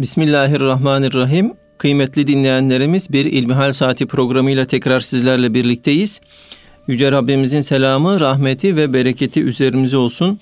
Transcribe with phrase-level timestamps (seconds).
[0.00, 1.54] Bismillahirrahmanirrahim.
[1.78, 6.20] Kıymetli dinleyenlerimiz bir İlmihal Saati programıyla tekrar sizlerle birlikteyiz.
[6.86, 10.40] Yüce Rabbimizin selamı, rahmeti ve bereketi üzerimize olsun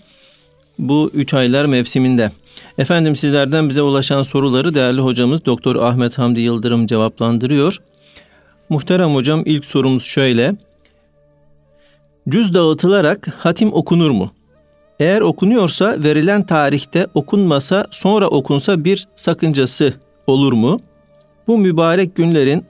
[0.78, 2.30] bu üç aylar mevsiminde.
[2.78, 7.78] Efendim sizlerden bize ulaşan soruları değerli hocamız Doktor Ahmet Hamdi Yıldırım cevaplandırıyor.
[8.68, 10.54] Muhterem hocam ilk sorumuz şöyle.
[12.28, 14.32] Cüz dağıtılarak hatim okunur mu?
[15.00, 19.94] Eğer okunuyorsa verilen tarihte okunmasa sonra okunsa bir sakıncası
[20.26, 20.78] olur mu?
[21.46, 22.64] Bu mübarek günlerin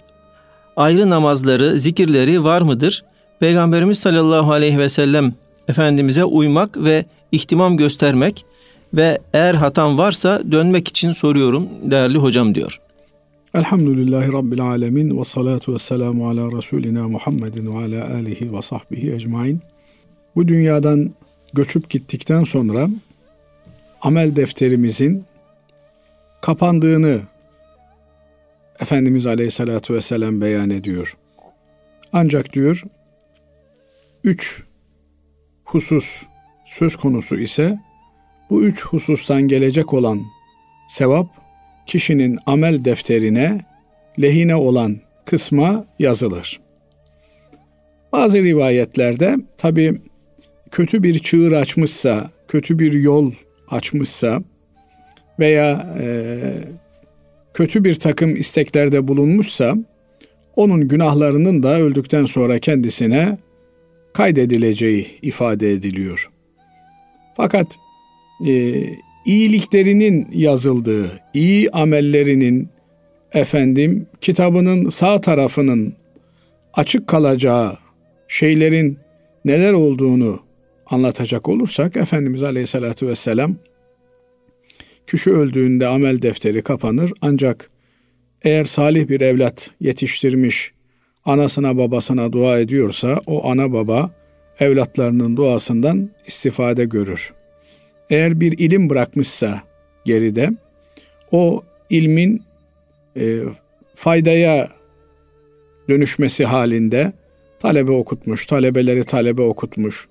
[0.77, 3.05] ayrı namazları, zikirleri var mıdır?
[3.41, 5.34] Peygamberimiz sallallahu aleyhi ve sellem
[5.68, 8.45] Efendimiz'e uymak ve ihtimam göstermek
[8.95, 12.80] ve eğer hatam varsa dönmek için soruyorum değerli hocam diyor.
[13.54, 19.12] Elhamdülillahi Rabbil Alemin ve salatu ve selamu ala Resulina Muhammedin ve ala alihi ve sahbihi
[19.12, 19.60] ecmain.
[20.37, 21.15] Bu dünyadan
[21.54, 22.88] göçüp gittikten sonra
[24.02, 25.24] amel defterimizin
[26.40, 27.20] kapandığını
[28.80, 31.16] Efendimiz Aleyhisselatü Vesselam beyan ediyor.
[32.12, 32.82] Ancak diyor,
[34.24, 34.62] üç
[35.64, 36.26] husus
[36.66, 37.79] söz konusu ise
[38.51, 40.23] bu üç husustan gelecek olan
[40.88, 41.26] sevap
[41.86, 43.60] kişinin amel defterine
[44.23, 46.60] lehine olan kısma yazılır.
[48.12, 50.01] Bazı rivayetlerde tabi
[50.74, 53.32] kötü bir çığır açmışsa, kötü bir yol
[53.68, 54.42] açmışsa
[55.38, 56.36] veya e,
[57.54, 59.76] kötü bir takım isteklerde bulunmuşsa
[60.56, 63.38] onun günahlarının da öldükten sonra kendisine
[64.12, 66.30] kaydedileceği ifade ediliyor.
[67.36, 67.66] Fakat
[68.47, 68.75] e,
[69.26, 72.69] iyiliklerinin yazıldığı, iyi amellerinin
[73.32, 75.94] efendim kitabının sağ tarafının
[76.75, 77.76] açık kalacağı
[78.28, 78.98] şeylerin
[79.44, 80.44] neler olduğunu
[80.94, 83.56] anlatacak olursak Efendimiz Aleyhisselatü Vesselam
[85.06, 87.70] kişi öldüğünde amel defteri kapanır ancak
[88.42, 90.72] eğer salih bir evlat yetiştirmiş
[91.25, 94.10] anasına babasına dua ediyorsa o ana baba
[94.60, 97.32] evlatlarının duasından istifade görür.
[98.10, 99.62] Eğer bir ilim bırakmışsa
[100.04, 100.50] geride
[101.30, 102.42] o ilmin
[103.16, 103.38] e,
[103.94, 104.69] faydaya
[105.88, 107.12] dönüşmesi halinde
[107.58, 110.08] talebe okutmuş, talebeleri talebe okutmuş.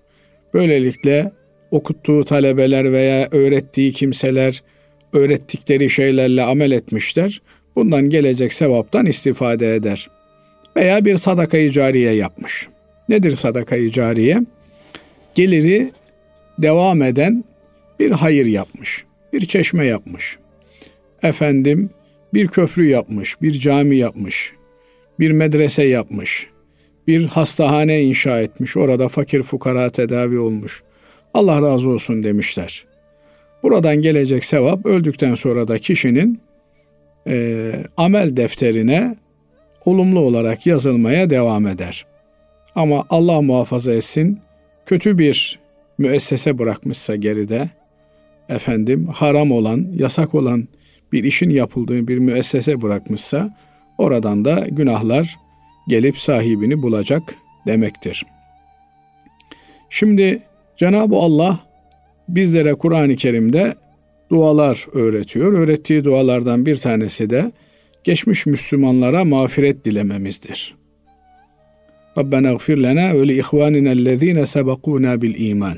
[0.53, 1.31] Böylelikle
[1.71, 4.63] okuttuğu talebeler veya öğrettiği kimseler
[5.13, 7.41] öğrettikleri şeylerle amel etmişler.
[7.75, 10.09] Bundan gelecek sevaptan istifade eder.
[10.75, 12.67] Veya bir sadakayı cariye yapmış.
[13.09, 14.41] Nedir sadakayı cariye?
[15.35, 15.91] Geliri
[16.57, 17.43] devam eden
[17.99, 19.05] bir hayır yapmış.
[19.33, 20.37] Bir çeşme yapmış.
[21.23, 21.89] Efendim
[22.33, 24.53] bir köprü yapmış, bir cami yapmış,
[25.19, 26.47] bir medrese yapmış,
[27.07, 28.77] bir hastahane inşa etmiş.
[28.77, 30.83] Orada fakir fukara tedavi olmuş.
[31.33, 32.85] Allah razı olsun demişler.
[33.63, 36.39] Buradan gelecek sevap öldükten sonra da kişinin
[37.27, 39.15] e, amel defterine
[39.85, 42.05] olumlu olarak yazılmaya devam eder.
[42.75, 44.39] Ama Allah muhafaza etsin
[44.85, 45.59] kötü bir
[45.97, 47.69] müessese bırakmışsa geride
[48.49, 50.67] efendim haram olan, yasak olan
[51.11, 53.57] bir işin yapıldığı bir müessese bırakmışsa
[53.97, 55.37] oradan da günahlar
[55.87, 57.35] gelip sahibini bulacak
[57.67, 58.25] demektir.
[59.89, 60.41] Şimdi
[60.77, 61.59] Cenab-ı Allah
[62.29, 63.73] bizlere Kur'an-ı Kerim'de
[64.31, 65.53] dualar öğretiyor.
[65.53, 67.51] Öğrettiği dualardan bir tanesi de
[68.03, 70.75] geçmiş Müslümanlara mağfiret dilememizdir.
[72.17, 75.77] Rabbena gfir lena ve li ihvanina ellezine sebekuna bil iman.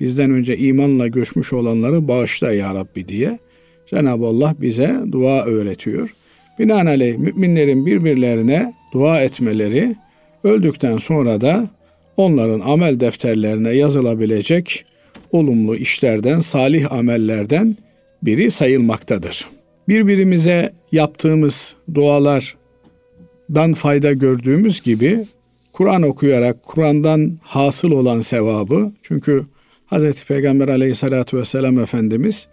[0.00, 3.38] Bizden önce imanla göçmüş olanları bağışla ya Rabbi diye
[3.86, 6.14] Cenab-ı Allah bize dua öğretiyor.
[6.58, 9.96] Binaenaleyh müminlerin birbirlerine dua etmeleri
[10.44, 11.68] öldükten sonra da
[12.16, 14.84] onların amel defterlerine yazılabilecek
[15.32, 17.76] olumlu işlerden, salih amellerden
[18.22, 19.48] biri sayılmaktadır.
[19.88, 25.24] Birbirimize yaptığımız dualardan fayda gördüğümüz gibi
[25.72, 29.46] Kur'an okuyarak Kur'an'dan hasıl olan sevabı çünkü
[29.86, 30.24] Hz.
[30.24, 32.46] Peygamber aleyhissalatü vesselam Efendimiz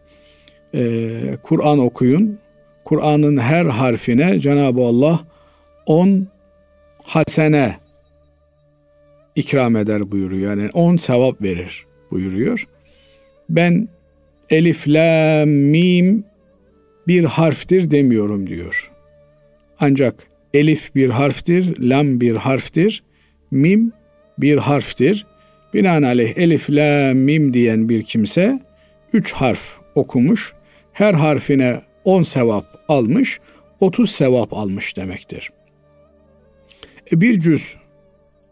[0.74, 1.10] e,
[1.44, 2.38] Kur'an okuyun.
[2.90, 5.20] Kur'an'ın her harfine Cenab-ı Allah
[5.86, 6.28] on
[7.04, 7.76] hasene
[9.36, 10.58] ikram eder buyuruyor.
[10.58, 12.68] Yani on sevap verir buyuruyor.
[13.50, 13.90] Ben
[14.50, 16.24] elif, la, mim
[17.08, 18.92] bir harftir demiyorum diyor.
[19.80, 20.16] Ancak
[20.54, 23.04] elif bir harftir, lam bir harftir,
[23.52, 23.92] mim
[24.38, 25.26] bir harftir.
[25.74, 28.60] Binaenaleyh elif, la, mim diyen bir kimse
[29.14, 30.54] üç harf okumuş.
[30.94, 33.40] Her harfine on sevap almış,
[33.80, 35.50] otuz sevap almış demektir.
[37.12, 37.78] E bir cüz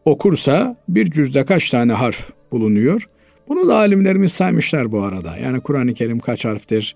[0.06, 3.10] okursa bir cüzde kaç tane harf bulunuyor?
[3.48, 5.38] Bunu da alimlerimiz saymışlar bu arada.
[5.38, 6.96] Yani Kur'an-ı Kerim kaç harftir?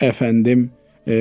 [0.00, 0.70] Efendim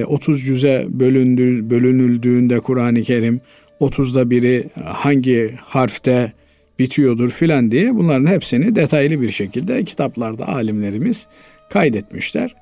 [0.05, 3.41] 30 cüze bölündü, bölünüldüğünde Kur'an-ı Kerim
[3.81, 6.33] 30'da biri hangi harfte
[6.79, 11.27] bitiyordur filan diye bunların hepsini detaylı bir şekilde kitaplarda alimlerimiz
[11.69, 12.55] kaydetmişler.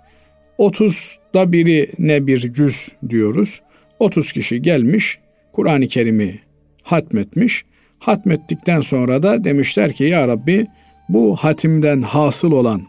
[0.59, 3.61] 30'da biri ne bir cüz diyoruz.
[3.99, 5.19] 30 kişi gelmiş
[5.51, 6.39] Kur'an-ı Kerim'i
[6.83, 7.65] hatmetmiş.
[7.99, 10.67] Hatmettikten sonra da demişler ki ya Rabbi
[11.09, 12.81] bu hatimden hasıl olan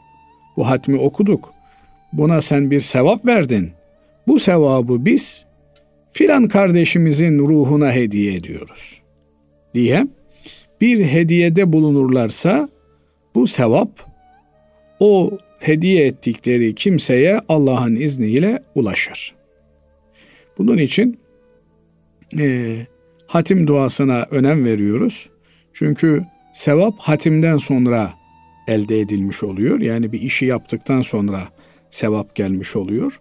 [0.56, 1.52] bu hatmi okuduk.
[2.12, 3.70] Buna sen bir sevap verdin.
[4.26, 5.46] Bu sevabı biz
[6.12, 9.00] filan kardeşimizin ruhuna hediye ediyoruz
[9.74, 10.06] diye
[10.80, 12.68] bir hediyede bulunurlarsa
[13.34, 13.90] bu sevap
[15.00, 19.34] o hediye ettikleri kimseye Allah'ın izniyle ulaşır.
[20.58, 21.20] Bunun için
[22.38, 22.76] e,
[23.26, 25.30] hatim duasına önem veriyoruz.
[25.72, 28.14] Çünkü sevap hatimden sonra
[28.68, 29.80] elde edilmiş oluyor.
[29.80, 31.48] Yani bir işi yaptıktan sonra
[31.90, 33.20] sevap gelmiş oluyor.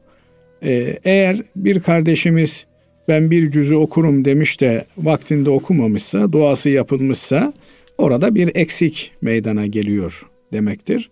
[0.63, 2.65] Ee, eğer bir kardeşimiz
[3.07, 7.53] ben bir cüzü okurum demiş de vaktinde okumamışsa, duası yapılmışsa
[7.97, 11.09] orada bir eksik meydana geliyor demektir.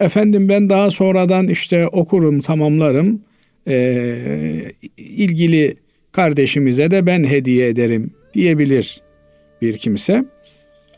[0.00, 3.20] Efendim ben daha sonradan işte okurum, tamamlarım.
[3.68, 4.62] Ee,
[4.96, 5.76] ilgili
[6.12, 9.00] kardeşimize de ben hediye ederim diyebilir
[9.62, 10.24] bir kimse.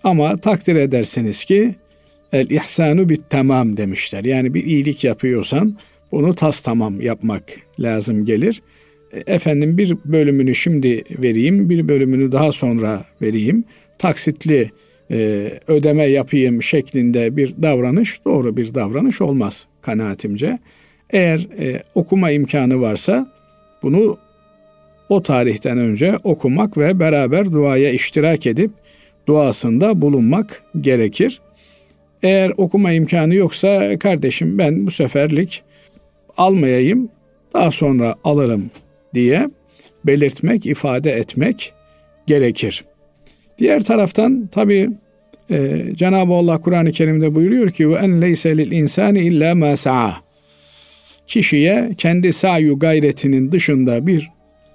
[0.04, 1.74] Ama takdir edersiniz ki
[2.32, 4.24] el ihsanu bit tamam demişler.
[4.24, 5.76] Yani bir iyilik yapıyorsan
[6.12, 7.44] bunu tas tamam yapmak
[7.80, 8.62] lazım gelir.
[9.12, 13.64] E, efendim bir bölümünü şimdi vereyim, bir bölümünü daha sonra vereyim.
[13.98, 14.70] Taksitli
[15.10, 20.58] e, ödeme yapayım şeklinde bir davranış doğru bir davranış olmaz kanaatimce.
[21.10, 23.32] Eğer e, okuma imkanı varsa
[23.82, 24.18] bunu
[25.08, 28.70] o tarihten önce okumak ve beraber duaya iştirak edip
[29.26, 31.40] duasında bulunmak gerekir.
[32.22, 35.62] Eğer okuma imkanı yoksa kardeşim ben bu seferlik
[36.36, 37.08] almayayım
[37.54, 38.70] daha sonra alırım
[39.14, 39.50] diye
[40.04, 41.72] belirtmek, ifade etmek
[42.26, 42.84] gerekir.
[43.58, 44.90] Diğer taraftan tabi
[45.50, 50.16] e, Cenab-ı Allah Kur'an-ı Kerim'de buyuruyor ki ve en leyse lil insani illa ma sa'a.
[51.26, 54.30] Kişiye kendi sayu gayretinin dışında bir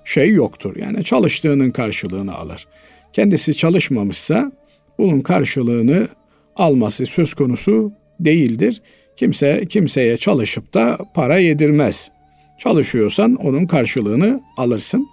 [0.06, 0.76] şey yoktur.
[0.76, 2.68] Yani çalıştığının karşılığını alır.
[3.14, 4.52] Kendisi çalışmamışsa
[4.98, 6.08] bunun karşılığını
[6.56, 8.82] alması söz konusu değildir.
[9.16, 12.12] Kimse kimseye çalışıp da para yedirmez.
[12.60, 15.08] Çalışıyorsan onun karşılığını alırsın.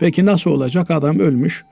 [0.00, 0.90] Peki nasıl olacak?
[0.90, 1.64] Adam ölmüş.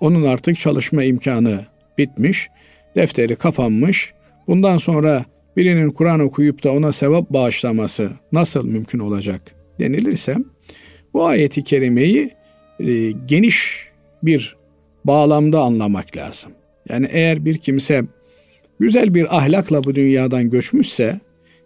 [0.00, 1.60] Onun artık çalışma imkanı
[1.98, 2.48] bitmiş.
[2.96, 4.12] Defteri kapanmış.
[4.46, 5.24] Bundan sonra
[5.56, 9.42] birinin Kur'an okuyup da ona sevap bağışlaması nasıl mümkün olacak
[9.78, 10.36] denilirse
[11.14, 12.30] bu ayeti kerimeyi
[12.80, 13.88] e, geniş
[14.22, 14.56] bir
[15.04, 16.52] bağlamda anlamak lazım.
[16.88, 18.02] Yani eğer bir kimse
[18.80, 21.20] güzel bir ahlakla bu dünyadan göçmüşse,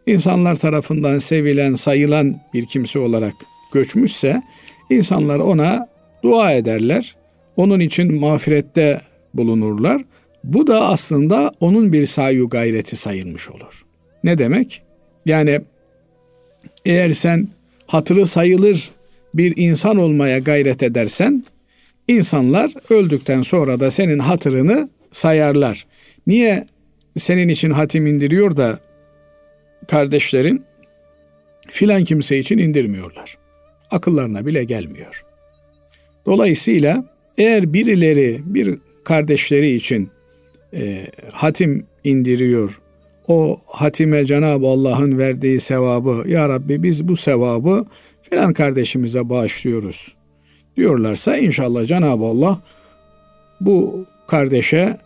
[0.07, 3.35] insanlar tarafından sevilen, sayılan bir kimse olarak
[3.73, 4.43] göçmüşse,
[4.91, 5.89] insanlar ona
[6.23, 7.17] dua ederler.
[7.57, 9.01] Onun için mağfirette
[9.35, 10.03] bulunurlar.
[10.45, 13.85] Bu da aslında onun bir sayu gayreti sayılmış olur.
[14.25, 14.83] Ne demek?
[15.27, 15.61] Yani
[16.85, 17.49] eğer sen
[17.87, 18.91] hatırı sayılır
[19.35, 21.45] bir insan olmaya gayret edersen
[22.09, 25.87] insanlar öldükten sonra da senin hatırını sayarlar.
[26.27, 26.67] Niye
[27.19, 28.79] senin için hatim indiriyor da
[29.89, 30.65] kardeşlerin
[31.69, 33.39] filan kimse için indirmiyorlar.
[33.91, 35.25] Akıllarına bile gelmiyor.
[36.27, 40.11] Dolayısıyla eğer birileri bir kardeşleri için
[40.75, 42.81] e, hatim indiriyor,
[43.29, 47.87] o hatime Cenab-ı Allah'ın verdiği sevabı, Ya Rabbi biz bu sevabı
[48.23, 50.15] filan kardeşimize bağışlıyoruz
[50.77, 52.61] diyorlarsa inşallah Cenab-ı Allah
[53.61, 54.99] bu kardeşe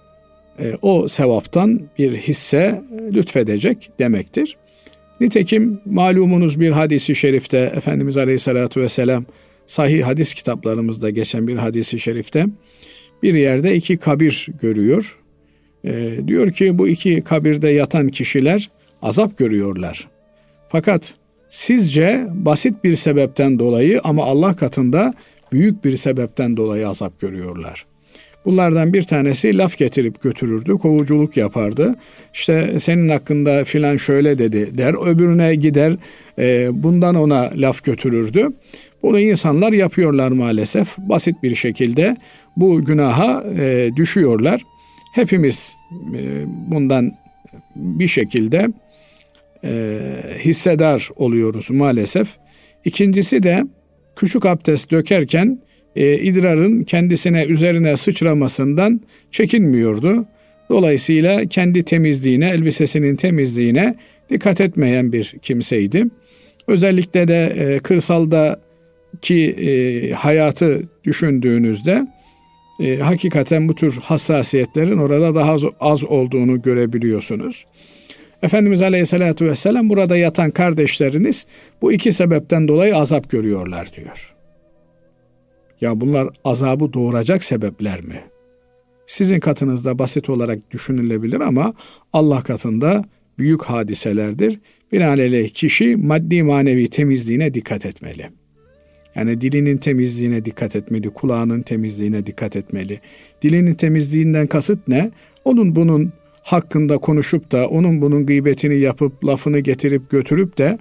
[0.61, 2.83] e, o sevaptan bir hisse
[3.13, 4.57] lütfedecek demektir.
[5.21, 9.25] Nitekim malumunuz bir hadisi şerifte Efendimiz Aleyhisselatü Vesselam
[9.69, 12.47] sahih hadis kitaplarımızda geçen bir hadisi şerifte
[13.23, 15.19] bir yerde iki kabir görüyor.
[15.85, 18.71] E, diyor ki bu iki kabirde yatan kişiler
[19.03, 20.09] azap görüyorlar.
[20.69, 21.15] Fakat
[21.51, 25.15] sizce basit bir sebepten dolayı ama Allah katında
[25.53, 27.87] büyük bir sebepten dolayı azap görüyorlar.
[28.45, 31.95] Bunlardan bir tanesi laf getirip götürürdü, kovuculuk yapardı.
[32.35, 35.97] İşte senin hakkında filan şöyle dedi der, öbürüne gider
[36.39, 38.49] e, bundan ona laf götürürdü.
[39.03, 40.99] Bunu insanlar yapıyorlar maalesef.
[40.99, 42.17] Basit bir şekilde
[42.57, 44.63] bu günaha e, düşüyorlar.
[45.15, 45.77] Hepimiz
[46.15, 47.13] e, bundan
[47.77, 48.69] bir şekilde
[49.65, 49.99] e,
[50.39, 52.29] hissedar oluyoruz maalesef.
[52.85, 53.65] İkincisi de
[54.17, 55.61] küçük abdest dökerken
[55.99, 59.01] e, idrarın kendisine üzerine sıçramasından
[59.31, 60.27] çekinmiyordu.
[60.71, 63.95] Dolayısıyla kendi temizliğine, elbisesinin temizliğine
[64.31, 66.05] dikkat etmeyen bir kimseydi.
[66.67, 68.61] Özellikle de e, kırsalda
[69.23, 72.07] ki e, hayatı düşündüğünüzde
[72.81, 77.67] e, hakikaten bu tür hassasiyetlerin orada daha az, az olduğunu görebiliyorsunuz.
[78.43, 81.47] Efendimiz Aleyhisselatü Vesselam burada yatan kardeşleriniz
[81.83, 84.38] bu iki sebepten dolayı azap görüyorlar diyor.
[85.81, 88.23] Ya bunlar azabı doğuracak sebepler mi?
[89.07, 91.75] Sizin katınızda basit olarak düşünülebilir ama
[92.13, 93.05] Allah katında
[93.39, 94.61] büyük hadiselerdir.
[94.93, 98.27] Binaenaleyh kişi maddi manevi temizliğine dikkat etmeli.
[99.15, 103.01] Yani dilinin temizliğine dikkat etmeli, kulağının temizliğine dikkat etmeli.
[103.43, 105.11] Dilinin temizliğinden kasıt ne?
[105.45, 110.79] Onun bunun hakkında konuşup da onun bunun gıybetini yapıp lafını getirip götürüp de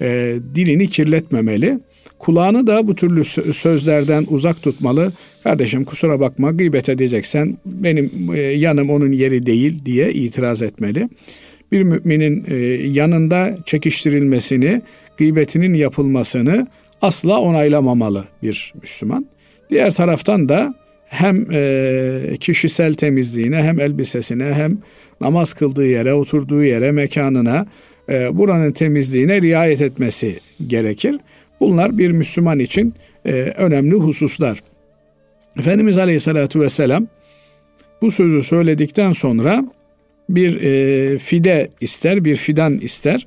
[0.00, 1.78] e, dilini kirletmemeli.
[2.20, 3.24] Kulağını da bu türlü
[3.54, 5.12] sözlerden uzak tutmalı.
[5.42, 11.08] Kardeşim kusura bakma gıybet edeceksen benim e, yanım onun yeri değil diye itiraz etmeli.
[11.72, 12.56] Bir müminin e,
[12.88, 14.82] yanında çekiştirilmesini,
[15.16, 16.66] gıybetinin yapılmasını
[17.02, 19.26] asla onaylamamalı bir Müslüman.
[19.70, 20.74] Diğer taraftan da
[21.06, 24.78] hem e, kişisel temizliğine hem elbisesine hem
[25.20, 27.66] namaz kıldığı yere, oturduğu yere, mekanına
[28.32, 31.16] buranın temizliğine riayet etmesi gerekir.
[31.60, 32.94] Bunlar bir Müslüman için
[33.26, 34.62] e, önemli hususlar.
[35.58, 37.06] Efendimiz Aleyhisselatü Vesselam
[38.02, 39.64] bu sözü söyledikten sonra
[40.28, 43.26] bir e, fide ister, bir fidan ister.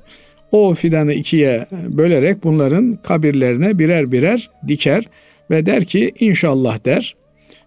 [0.52, 5.04] O fidanı ikiye bölerek bunların kabirlerine birer birer diker
[5.50, 7.14] ve der ki inşallah der.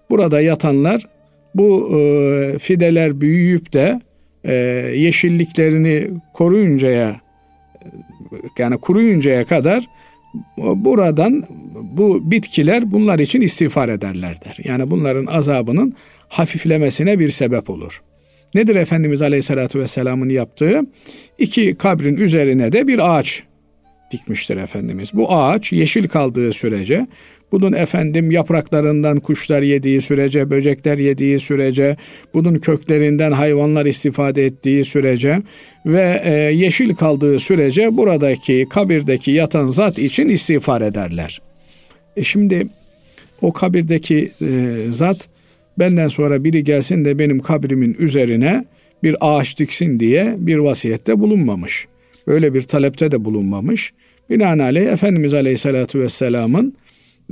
[0.09, 1.07] Burada yatanlar
[1.55, 4.01] bu e, fideler büyüyüp de
[4.43, 4.53] e,
[4.95, 7.21] yeşilliklerini koruyuncaya
[8.57, 9.87] yani kuruyuncaya kadar
[10.57, 11.43] buradan
[11.81, 14.57] bu bitkiler bunlar için istiğfar ederler der.
[14.63, 15.93] Yani bunların azabının
[16.27, 18.01] hafiflemesine bir sebep olur.
[18.55, 20.81] Nedir Efendimiz Aleyhisselatü Vesselam'ın yaptığı?
[21.37, 23.43] İki kabrin üzerine de bir ağaç
[24.11, 25.11] dikmiştir Efendimiz.
[25.13, 27.07] Bu ağaç yeşil kaldığı sürece,
[27.51, 31.97] bunun efendim yapraklarından kuşlar yediği sürece, böcekler yediği sürece,
[32.33, 35.41] bunun köklerinden hayvanlar istifade ettiği sürece
[35.85, 41.41] ve e, yeşil kaldığı sürece buradaki kabirdeki yatan zat için istiğfar ederler.
[42.17, 42.67] E şimdi
[43.41, 45.27] o kabirdeki e, zat
[45.79, 48.65] benden sonra biri gelsin de benim kabrimin üzerine
[49.03, 51.87] bir ağaç diksin diye bir vasiyette bulunmamış.
[52.27, 53.93] Öyle bir talepte de bulunmamış.
[54.29, 56.73] Binaenaleyh Efendimiz Aleyhisselatü Vesselam'ın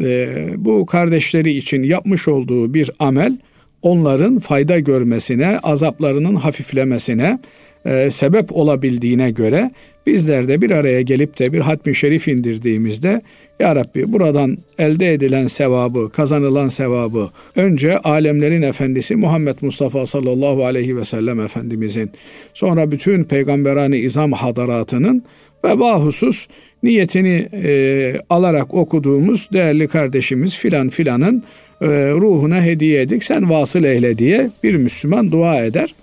[0.01, 3.37] e, bu kardeşleri için yapmış olduğu bir amel
[3.81, 7.39] onların fayda görmesine, azaplarının hafiflemesine
[7.85, 9.71] e, sebep olabildiğine göre
[10.05, 13.21] bizler de bir araya gelip de bir hatmi şerif indirdiğimizde
[13.59, 20.97] Ya Rabbi buradan elde edilen sevabı, kazanılan sevabı önce alemlerin efendisi Muhammed Mustafa sallallahu aleyhi
[20.97, 22.11] ve sellem Efendimizin
[22.53, 25.23] sonra bütün peygamberani izam hadaratının
[25.63, 26.47] ve bahusus
[26.83, 31.43] niyetini e, alarak okuduğumuz değerli kardeşimiz filan filanın
[31.81, 35.95] e, ruhuna hediye edik sen vasıl eyle diye bir Müslüman dua eder.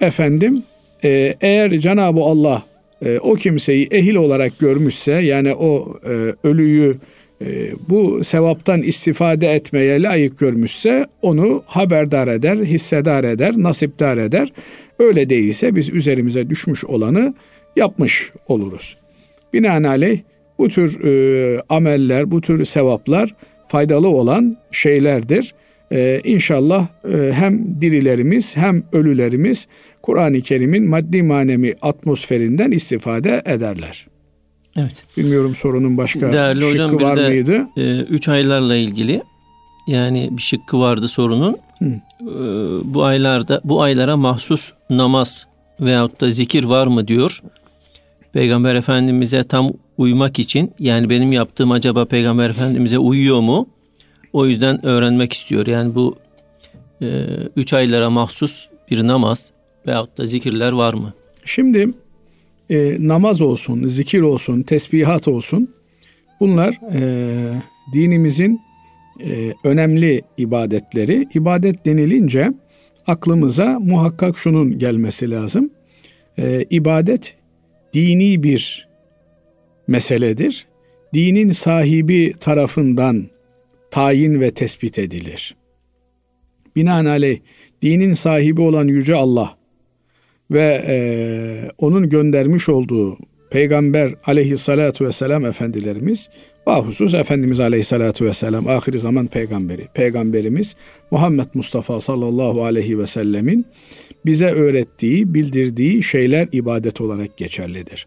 [0.00, 0.62] Efendim
[1.04, 2.62] e, eğer Cenab-ı Allah
[3.04, 6.96] e, o kimseyi ehil olarak görmüşse yani o e, ölüyü
[7.40, 14.52] e, bu sevaptan istifade etmeye layık görmüşse onu haberdar eder, hissedar eder, nasipdar eder.
[14.98, 17.34] Öyle değilse biz üzerimize düşmüş olanı
[17.76, 18.96] yapmış oluruz.
[19.52, 20.18] Binaenaleyh
[20.58, 23.34] bu tür e, ameller, bu tür sevaplar
[23.68, 25.54] faydalı olan şeylerdir.
[25.92, 29.68] E, inşallah e, hem dirilerimiz hem ölülerimiz
[30.08, 34.06] Kur'an-ı Kerim'in maddi manevi atmosferinden istifade ederler.
[34.76, 35.04] Evet.
[35.16, 37.68] Bilmiyorum sorunun başka Değerli şıkkı hocam, var de, mıydı?
[37.76, 39.22] E, üç aylarla ilgili
[39.86, 41.56] yani bir şıkkı vardı sorunun.
[41.78, 41.84] Hı.
[41.84, 42.34] E,
[42.94, 45.46] bu aylarda bu aylara mahsus namaz
[45.80, 47.42] veyahut da zikir var mı diyor.
[48.32, 53.68] Peygamber Efendimiz'e tam uymak için yani benim yaptığım acaba Peygamber Efendimiz'e uyuyor mu?
[54.32, 55.66] O yüzden öğrenmek istiyor.
[55.66, 56.16] Yani bu
[57.02, 57.06] e,
[57.56, 59.52] üç aylara mahsus bir namaz
[59.86, 61.14] veyahut da zikirler var mı?
[61.44, 61.88] Şimdi
[62.70, 65.74] e, namaz olsun, zikir olsun, tesbihat olsun
[66.40, 68.60] bunlar e, dinimizin
[69.20, 71.28] e, önemli ibadetleri.
[71.34, 72.52] İbadet denilince
[73.06, 75.70] aklımıza muhakkak şunun gelmesi lazım.
[76.38, 77.36] E, ibadet
[77.94, 78.88] dini bir
[79.86, 80.66] meseledir.
[81.14, 83.26] Dinin sahibi tarafından
[83.90, 85.56] tayin ve tespit edilir.
[86.76, 87.38] Binaenaleyh
[87.82, 89.57] dinin sahibi olan Yüce Allah
[90.50, 90.96] ve e,
[91.78, 93.18] onun göndermiş olduğu
[93.50, 96.30] Peygamber aleyhissalatu vesselam efendilerimiz
[96.66, 99.88] bahusus Efendimiz aleyhissalatu vesselam ahir zaman peygamberi.
[99.94, 100.76] Peygamberimiz
[101.10, 103.66] Muhammed Mustafa sallallahu aleyhi ve sellemin
[104.26, 108.06] bize öğrettiği, bildirdiği şeyler ibadet olarak geçerlidir.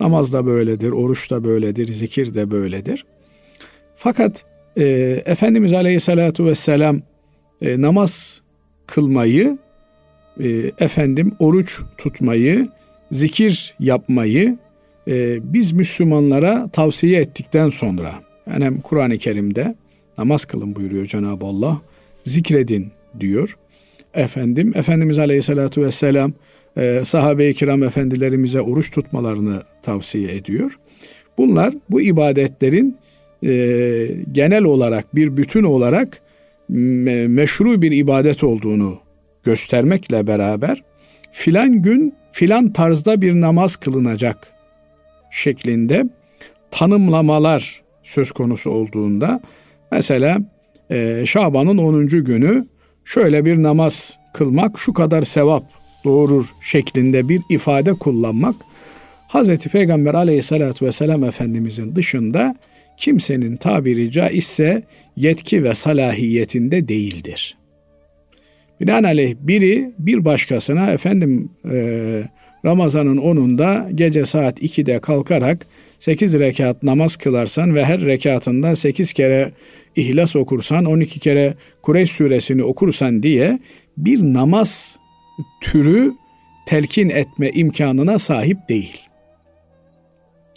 [0.00, 3.04] Namaz da böyledir, oruç da böyledir, zikir de böyledir.
[3.96, 4.44] Fakat
[4.76, 4.84] e,
[5.26, 7.00] Efendimiz Aleyhisselatü Vesselam
[7.62, 8.40] e, namaz
[8.86, 9.58] kılmayı,
[10.40, 12.68] e, efendim oruç tutmayı,
[13.12, 14.58] zikir yapmayı
[15.08, 18.12] e, biz Müslümanlara tavsiye ettikten sonra
[18.50, 19.74] yani hem Kur'an-ı Kerim'de
[20.18, 21.80] namaz kılın buyuruyor Cenab-ı Allah,
[22.24, 23.56] zikredin diyor.
[24.14, 26.32] Efendim Efendimiz Aleyhisselatü Vesselam
[26.76, 30.78] e, sahabe-i kiram efendilerimize oruç tutmalarını tavsiye ediyor.
[31.38, 32.96] Bunlar bu ibadetlerin
[33.44, 33.50] e,
[34.32, 36.20] genel olarak bir bütün olarak
[36.70, 38.98] me- meşru bir ibadet olduğunu
[39.44, 40.82] göstermekle beraber
[41.32, 44.48] filan gün filan tarzda bir namaz kılınacak
[45.30, 46.04] şeklinde
[46.70, 49.40] tanımlamalar söz konusu olduğunda
[49.92, 50.38] mesela
[50.90, 52.06] e, Şaban'ın 10.
[52.06, 52.66] günü
[53.04, 55.64] şöyle bir namaz kılmak şu kadar sevap
[56.04, 58.54] doğurur şeklinde bir ifade kullanmak
[59.28, 59.56] Hz.
[59.56, 62.56] Peygamber aleyhissalatü vesselam Efendimizin dışında
[62.96, 64.82] kimsenin tabiri caizse
[65.16, 67.56] yetki ve salahiyetinde değildir.
[68.80, 72.22] Binaenaleyh biri bir başkasına efendim e,
[72.64, 75.66] Ramazan'ın 10'unda gece saat 2'de kalkarak
[75.98, 79.52] 8 rekat namaz kılarsan ve her rekatında 8 kere
[79.96, 83.58] İhlas okursan, 12 kere Kureyş suresini okursan diye
[83.96, 84.98] bir namaz
[85.60, 86.12] türü
[86.66, 89.00] telkin etme imkanına sahip değil.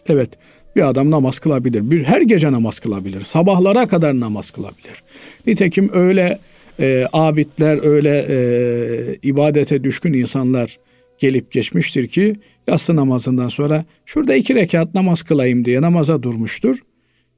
[0.09, 0.29] Evet,
[0.75, 1.91] bir adam namaz kılabilir.
[1.91, 3.21] Bir, her gece namaz kılabilir.
[3.21, 5.03] Sabahlara kadar namaz kılabilir.
[5.47, 6.39] Nitekim öyle
[6.79, 10.79] e, abidler, öyle e, ibadete düşkün insanlar
[11.17, 12.35] gelip geçmiştir ki
[12.67, 16.79] yatsı namazından sonra şurada iki rekat namaz kılayım diye namaza durmuştur.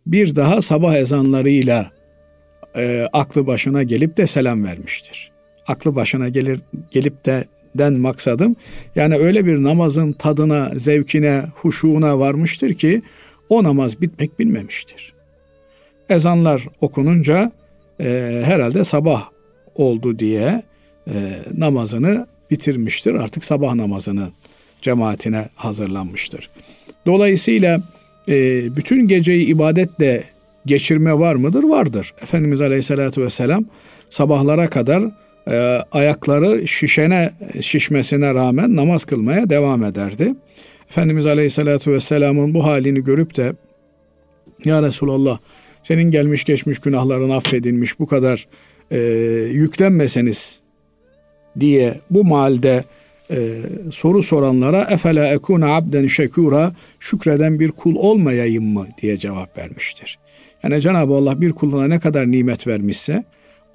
[0.05, 1.91] Bir daha sabah ezanlarıyla
[2.75, 5.31] e, aklı başına gelip de selam vermiştir.
[5.67, 6.59] Aklı başına gelir
[6.91, 8.55] gelip de den maksadım
[8.95, 13.01] yani öyle bir namazın tadına, zevkine, huşuğuna varmıştır ki
[13.49, 15.13] o namaz bitmek bilmemiştir.
[16.09, 17.51] Ezanlar okununca
[17.99, 19.29] e, herhalde sabah
[19.75, 20.63] oldu diye
[21.07, 21.13] e,
[21.57, 23.13] namazını bitirmiştir.
[23.15, 24.29] Artık sabah namazını
[24.81, 26.49] cemaatine hazırlanmıştır.
[27.05, 27.81] Dolayısıyla
[28.29, 28.35] e,
[28.75, 30.23] bütün geceyi ibadetle
[30.65, 31.63] geçirme var mıdır?
[31.63, 32.13] Vardır.
[32.21, 33.65] Efendimiz Aleyhisselatü Vesselam
[34.09, 35.03] sabahlara kadar
[35.47, 40.35] e, ayakları şişene şişmesine rağmen namaz kılmaya devam ederdi.
[40.89, 43.53] Efendimiz Aleyhisselatü Vesselam'ın bu halini görüp de
[44.65, 45.39] Ya Resulallah
[45.87, 48.47] senin gelmiş geçmiş günahların affedilmiş bu kadar
[48.91, 48.97] e,
[49.51, 50.59] yüklenmeseniz
[51.59, 52.83] diye bu malde
[53.31, 53.37] e,
[53.91, 60.19] soru soranlara efela ekuna abden şekura şükreden bir kul olmayayım mı diye cevap vermiştir.
[60.63, 63.23] Yani Cenab-ı Allah bir kuluna ne kadar nimet vermişse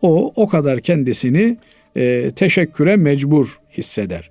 [0.03, 1.57] o o kadar kendisini
[1.96, 4.31] e, teşekküre mecbur hisseder.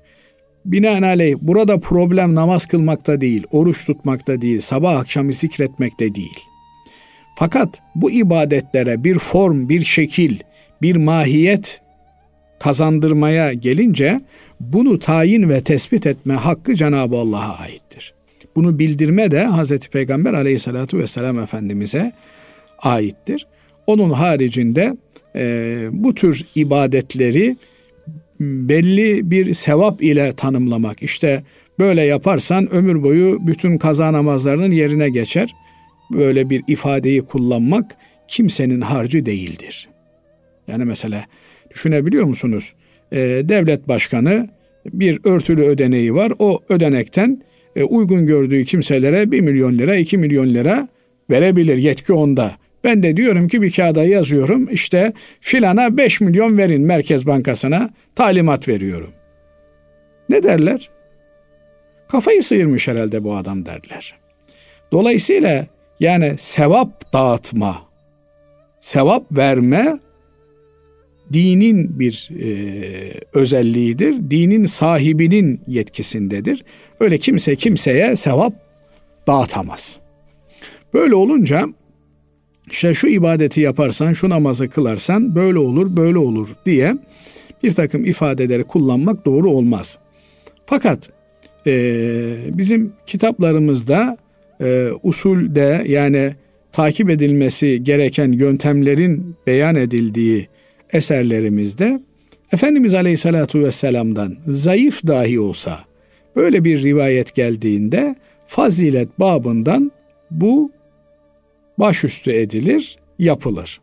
[0.65, 6.50] Binaenaleyh burada problem namaz kılmakta değil, oruç tutmakta değil, sabah akşam zikretmekte değil.
[7.35, 10.39] Fakat bu ibadetlere bir form, bir şekil,
[10.81, 11.81] bir mahiyet
[12.59, 14.21] kazandırmaya gelince
[14.59, 18.13] bunu tayin ve tespit etme hakkı Cenab-ı Allah'a aittir.
[18.55, 19.87] Bunu bildirme de Hz.
[19.87, 22.11] Peygamber aleyhissalatu vesselam Efendimiz'e
[22.79, 23.47] aittir.
[23.87, 24.97] Onun haricinde
[25.35, 27.57] e, bu tür ibadetleri
[28.39, 31.03] belli bir sevap ile tanımlamak.
[31.03, 31.43] İşte
[31.79, 35.55] böyle yaparsan ömür boyu bütün kaza namazlarının yerine geçer.
[36.13, 37.91] Böyle bir ifadeyi kullanmak
[38.27, 39.89] kimsenin harcı değildir.
[40.67, 41.25] Yani mesela
[41.69, 42.73] düşünebiliyor musunuz?
[43.11, 44.49] Ee, devlet başkanı
[44.85, 46.33] bir örtülü ödeneği var.
[46.39, 47.41] O ödenekten
[47.75, 50.87] e, uygun gördüğü kimselere 1 milyon lira, 2 milyon lira
[51.29, 51.77] verebilir.
[51.77, 52.51] Yetki onda.
[52.83, 58.67] Ben de diyorum ki bir kağıda yazıyorum işte filana 5 milyon verin Merkez Bankası'na talimat
[58.67, 59.11] veriyorum.
[60.29, 60.89] Ne derler?
[62.07, 64.15] Kafayı sıyırmış herhalde bu adam derler.
[64.91, 65.67] Dolayısıyla
[66.01, 67.81] yani sevap dağıtma,
[68.79, 69.99] sevap verme
[71.33, 72.49] dinin bir e,
[73.33, 74.31] özelliğidir.
[74.31, 76.63] Dinin sahibinin yetkisindedir.
[76.99, 78.53] Öyle kimse kimseye sevap
[79.27, 79.99] dağıtamaz.
[80.93, 81.67] Böyle olunca
[82.71, 86.97] işte şu ibadeti yaparsan, şu namazı kılarsan böyle olur, böyle olur diye
[87.63, 89.97] bir takım ifadeleri kullanmak doğru olmaz.
[90.65, 91.09] Fakat
[91.67, 91.73] e,
[92.47, 94.17] bizim kitaplarımızda
[94.61, 96.35] e, usulde yani
[96.71, 100.47] takip edilmesi gereken yöntemlerin beyan edildiği
[100.93, 102.01] eserlerimizde
[102.53, 105.79] Efendimiz Aleyhisselatü Vesselam'dan zayıf dahi olsa
[106.35, 108.15] böyle bir rivayet geldiğinde
[108.47, 109.91] fazilet babından
[110.31, 110.71] bu
[111.77, 113.81] başüstü edilir, yapılır.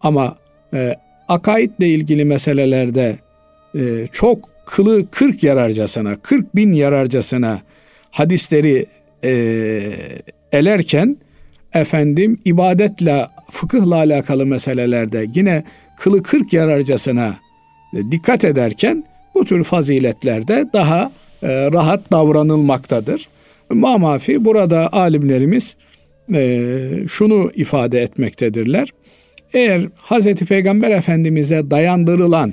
[0.00, 0.36] Ama
[0.74, 0.94] e,
[1.28, 3.18] akaidle ilgili meselelerde
[3.74, 7.62] e, çok kılı kırk yararcasına, kırk bin yararcasına
[8.10, 8.86] hadisleri
[9.24, 9.32] e,
[10.52, 11.16] elerken
[11.74, 15.64] efendim ibadetle fıkıhla alakalı meselelerde yine
[15.98, 17.34] kılı kırk yararcasına
[17.94, 19.04] e, dikkat ederken
[19.34, 23.28] bu tür faziletlerde daha e, rahat davranılmaktadır.
[23.70, 25.76] Mamafi burada alimlerimiz
[26.34, 26.62] e,
[27.08, 28.88] şunu ifade etmektedirler.
[29.52, 30.34] Eğer Hz.
[30.34, 32.52] Peygamber Efendimiz'e dayandırılan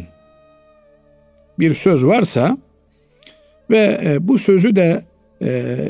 [1.60, 2.58] bir söz varsa
[3.69, 5.01] ve e, bu sözü de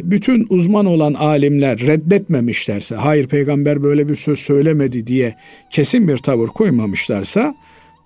[0.04, 5.36] bütün uzman olan alimler reddetmemişlerse, hayır peygamber böyle bir söz söylemedi diye
[5.70, 7.56] kesin bir tavır koymamışlarsa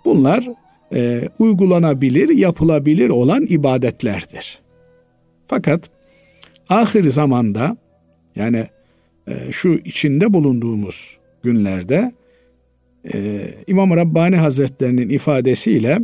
[0.06, 0.48] bunlar
[0.94, 4.60] e, uygulanabilir, yapılabilir olan ibadetlerdir.
[5.48, 5.90] Fakat
[6.70, 7.78] ahir zamanda
[8.36, 8.66] yani
[9.28, 12.12] e, şu içinde bulunduğumuz günlerde
[13.14, 16.00] e, İmam Rabbani Hazretlerinin ifadesiyle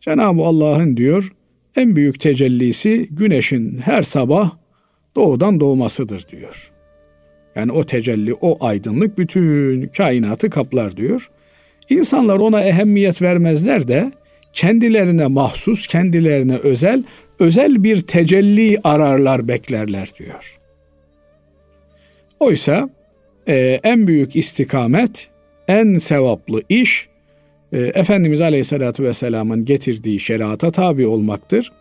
[0.00, 1.32] Cenab-ı Allah'ın diyor
[1.76, 4.50] en büyük tecellisi güneşin her sabah
[5.16, 6.72] doğudan doğmasıdır diyor.
[7.56, 11.30] Yani o tecelli, o aydınlık bütün kainatı kaplar diyor.
[11.90, 14.12] İnsanlar ona ehemmiyet vermezler de
[14.52, 17.04] kendilerine mahsus, kendilerine özel,
[17.38, 20.58] özel bir tecelli ararlar, beklerler diyor.
[22.40, 22.90] Oysa
[23.48, 25.30] e, en büyük istikamet,
[25.68, 27.08] en sevaplı iş
[27.72, 31.72] e, Efendimiz Aleyhisselatü Vesselam'ın getirdiği şeriata tabi olmaktır.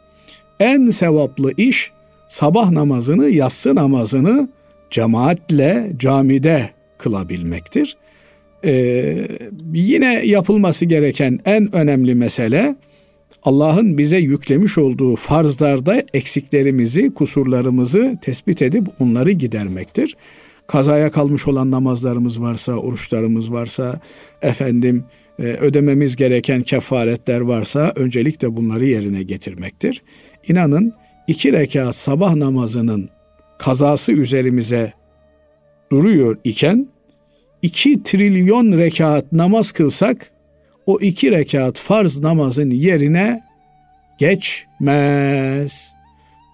[0.60, 1.92] En sevaplı iş
[2.28, 4.50] sabah namazını, yatsı namazını
[4.90, 7.98] cemaatle camide kılabilmektir.
[8.66, 9.28] Ee,
[9.74, 12.76] yine yapılması gereken en önemli mesele
[13.44, 20.18] Allah'ın bize yüklemiş olduğu farzlarda eksiklerimizi, kusurlarımızı tespit edip onları gidermektir.
[20.68, 24.00] Kazaya kalmış olan namazlarımız varsa, oruçlarımız varsa,
[24.42, 25.04] efendim
[25.40, 30.02] e, ödememiz gereken kefaretler varsa öncelikle bunları yerine getirmektir.
[30.48, 30.94] İnanın
[31.28, 33.10] iki rekat sabah namazının
[33.58, 34.94] kazası üzerimize
[35.92, 36.88] duruyor iken
[37.62, 40.32] iki trilyon rekat namaz kılsak
[40.86, 43.44] o iki rekat farz namazın yerine
[44.18, 45.94] geçmez.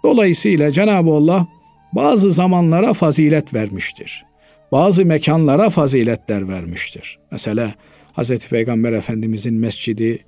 [0.04, 1.48] Dolayısıyla Cenab-ı Allah
[1.94, 4.26] bazı zamanlara fazilet vermiştir.
[4.72, 7.20] Bazı mekanlara faziletler vermiştir.
[7.32, 7.74] Mesela
[8.18, 8.48] Hz.
[8.48, 10.26] Peygamber Efendimizin mescidi,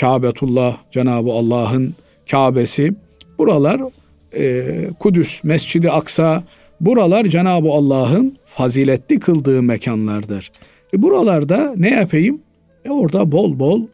[0.00, 1.94] Kâbetullah, Cenab-ı Allah'ın
[2.30, 2.94] Kabe'si,
[3.40, 3.80] buralar
[4.36, 4.64] e,
[4.98, 6.44] Kudüs, Mescidi Aksa,
[6.80, 10.52] buralar Cenab-ı Allah'ın faziletli kıldığı mekanlardır.
[10.94, 12.40] E buralarda ne yapayım?
[12.84, 13.86] E orada bol bol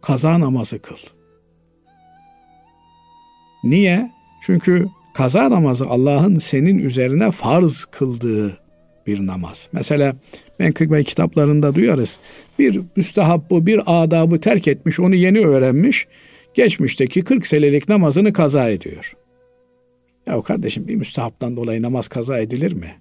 [0.00, 0.96] kaza namazı kıl.
[3.64, 4.10] Niye?
[4.42, 8.58] Çünkü kaza namazı Allah'ın senin üzerine farz kıldığı
[9.06, 9.68] bir namaz.
[9.72, 10.16] Mesela
[10.58, 12.20] menkıbe kitaplarında duyarız.
[12.58, 16.06] Bir müstehabbı, bir adabı terk etmiş, onu yeni öğrenmiş.
[16.54, 19.14] Geçmişteki 40 senelik namazını kaza ediyor.
[20.26, 22.94] Ya kardeşim bir müstehaptan dolayı namaz kaza edilir mi?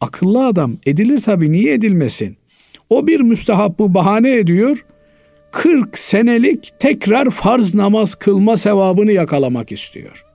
[0.00, 2.36] Akıllı adam edilir tabii niye edilmesin?
[2.90, 4.84] O bir müstehabbı bahane ediyor.
[5.50, 10.26] 40 senelik tekrar farz namaz kılma sevabını yakalamak istiyor.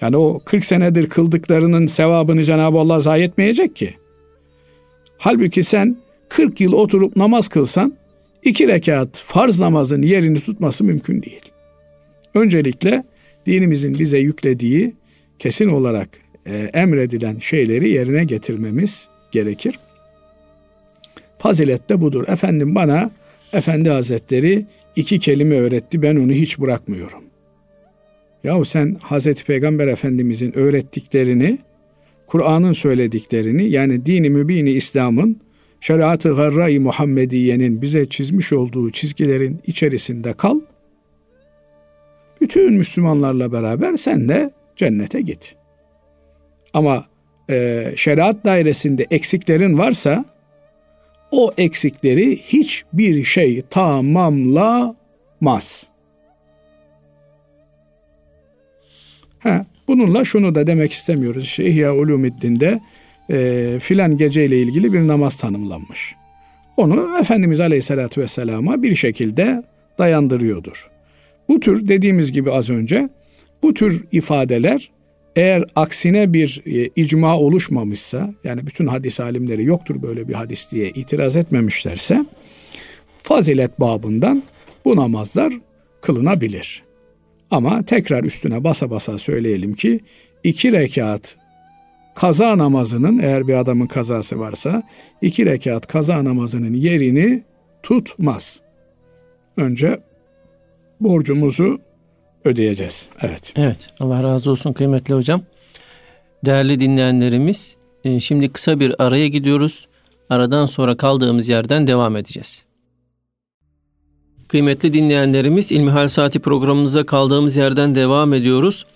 [0.00, 3.94] Yani o 40 senedir kıldıklarının sevabını Cenab-ı Allah zayi etmeyecek ki.
[5.18, 5.96] Halbuki sen
[6.28, 7.94] 40 yıl oturup namaz kılsan
[8.42, 11.52] iki rekat farz namazın yerini tutması mümkün değil.
[12.34, 13.04] Öncelikle
[13.46, 14.94] dinimizin bize yüklediği
[15.38, 16.08] kesin olarak
[16.46, 19.78] e, emredilen şeyleri yerine getirmemiz gerekir.
[21.38, 22.28] Fazilet de budur.
[22.28, 23.10] Efendim bana
[23.52, 27.24] Efendi Hazretleri iki kelime öğretti ben onu hiç bırakmıyorum.
[28.44, 31.58] Yahu sen Hazreti Peygamber Efendimizin öğrettiklerini,
[32.26, 35.40] Kur'an'ın söylediklerini yani dini mübini İslam'ın
[35.82, 40.60] şeriatı garra-i Muhammediye'nin bize çizmiş olduğu çizgilerin içerisinde kal.
[42.40, 45.56] Bütün Müslümanlarla beraber sen de cennete git.
[46.74, 47.06] Ama
[47.50, 50.24] e, şeriat dairesinde eksiklerin varsa
[51.30, 54.66] o eksikleri hiçbir şey tamamlamaz.
[59.38, 61.44] Ha, bununla şunu da demek istemiyoruz.
[61.44, 62.80] İşte Ulumiddin'de
[63.32, 66.14] e, filan geceyle ilgili bir namaz tanımlanmış.
[66.76, 69.62] Onu Efendimiz Aleyhisselatü Vesselam'a bir şekilde
[69.98, 70.90] dayandırıyordur.
[71.48, 73.08] Bu tür dediğimiz gibi az önce
[73.62, 74.90] bu tür ifadeler
[75.36, 80.90] eğer aksine bir e, icma oluşmamışsa yani bütün hadis alimleri yoktur böyle bir hadis diye
[80.90, 82.24] itiraz etmemişlerse
[83.18, 84.42] fazilet babından
[84.84, 85.52] bu namazlar
[86.00, 86.82] kılınabilir.
[87.50, 90.00] Ama tekrar üstüne basa basa söyleyelim ki
[90.44, 91.36] iki rekat
[92.14, 94.82] kaza namazının eğer bir adamın kazası varsa
[95.22, 97.42] iki rekat kaza namazının yerini
[97.82, 98.60] tutmaz.
[99.56, 100.00] Önce
[101.00, 101.80] borcumuzu
[102.44, 103.08] ödeyeceğiz.
[103.22, 103.52] Evet.
[103.56, 103.88] Evet.
[104.00, 105.40] Allah razı olsun kıymetli hocam.
[106.44, 109.88] Değerli dinleyenlerimiz, e, şimdi kısa bir araya gidiyoruz.
[110.30, 112.64] Aradan sonra kaldığımız yerden devam edeceğiz.
[114.48, 118.86] Kıymetli dinleyenlerimiz İlmihal Saati programımıza kaldığımız yerden devam ediyoruz.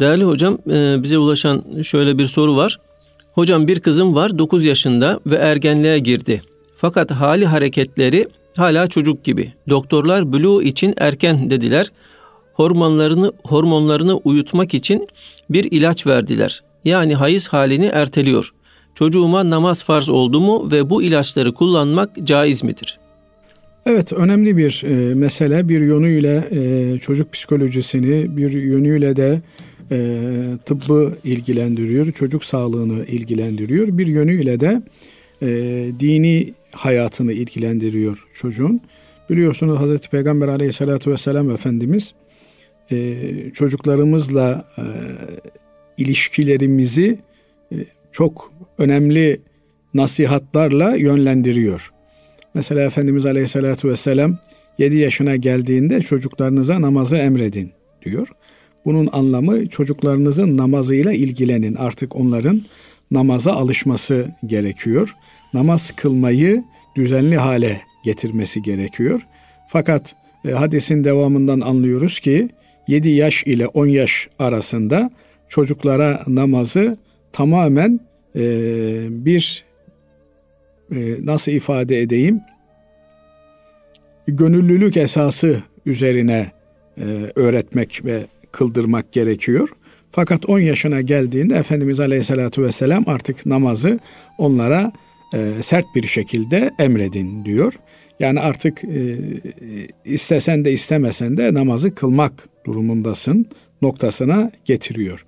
[0.00, 2.80] Değerli hocam e, bize ulaşan şöyle bir soru var.
[3.32, 6.42] Hocam bir kızım var 9 yaşında ve ergenliğe girdi.
[6.76, 9.52] Fakat hali hareketleri hala çocuk gibi.
[9.68, 11.86] Doktorlar blue için erken dediler.
[12.52, 15.08] Hormonlarını hormonlarını uyutmak için
[15.50, 16.62] bir ilaç verdiler.
[16.84, 18.50] Yani hayız halini erteliyor.
[18.94, 22.98] Çocuğuma namaz farz oldu mu ve bu ilaçları kullanmak caiz midir?
[23.86, 29.42] Evet önemli bir e, mesele bir yönüyle e, çocuk psikolojisini bir yönüyle de
[29.90, 29.96] e,
[30.64, 33.98] tıbbı ilgilendiriyor, çocuk sağlığını ilgilendiriyor.
[33.98, 34.82] Bir yönüyle de
[35.42, 35.48] e,
[36.00, 38.80] dini hayatını ilgilendiriyor çocuğun.
[39.30, 42.14] Biliyorsunuz Hazreti Peygamber aleyhissalatü vesselam Efendimiz
[42.90, 43.24] e,
[43.54, 44.84] çocuklarımızla e,
[45.96, 47.18] ilişkilerimizi
[47.72, 47.76] e,
[48.12, 49.40] çok önemli
[49.94, 51.92] nasihatlarla yönlendiriyor.
[52.54, 54.38] Mesela Efendimiz Aleyhisselatü Vesselam
[54.78, 57.72] 7 yaşına geldiğinde çocuklarınıza namazı emredin
[58.04, 58.28] diyor.
[58.84, 61.74] Bunun anlamı çocuklarınızın namazıyla ilgilenin.
[61.74, 62.62] Artık onların
[63.10, 65.14] namaza alışması gerekiyor.
[65.54, 66.64] Namaz kılmayı
[66.96, 69.26] düzenli hale getirmesi gerekiyor.
[69.68, 72.48] Fakat e, hadisin devamından anlıyoruz ki
[72.88, 75.10] 7 yaş ile 10 yaş arasında
[75.48, 76.98] çocuklara namazı
[77.32, 78.00] tamamen
[78.36, 78.40] e,
[79.10, 79.64] bir
[80.92, 82.40] e, nasıl ifade edeyim
[84.26, 86.50] gönüllülük esası üzerine
[86.98, 89.68] e, öğretmek ve kıldırmak gerekiyor.
[90.10, 93.98] Fakat 10 yaşına geldiğinde Efendimiz Aleyhisselatü Vesselam artık namazı
[94.38, 94.92] onlara
[95.34, 97.72] e, sert bir şekilde emredin diyor.
[98.20, 99.18] Yani artık e,
[100.04, 103.46] istesen de istemesen de namazı kılmak durumundasın
[103.82, 105.26] noktasına getiriyor.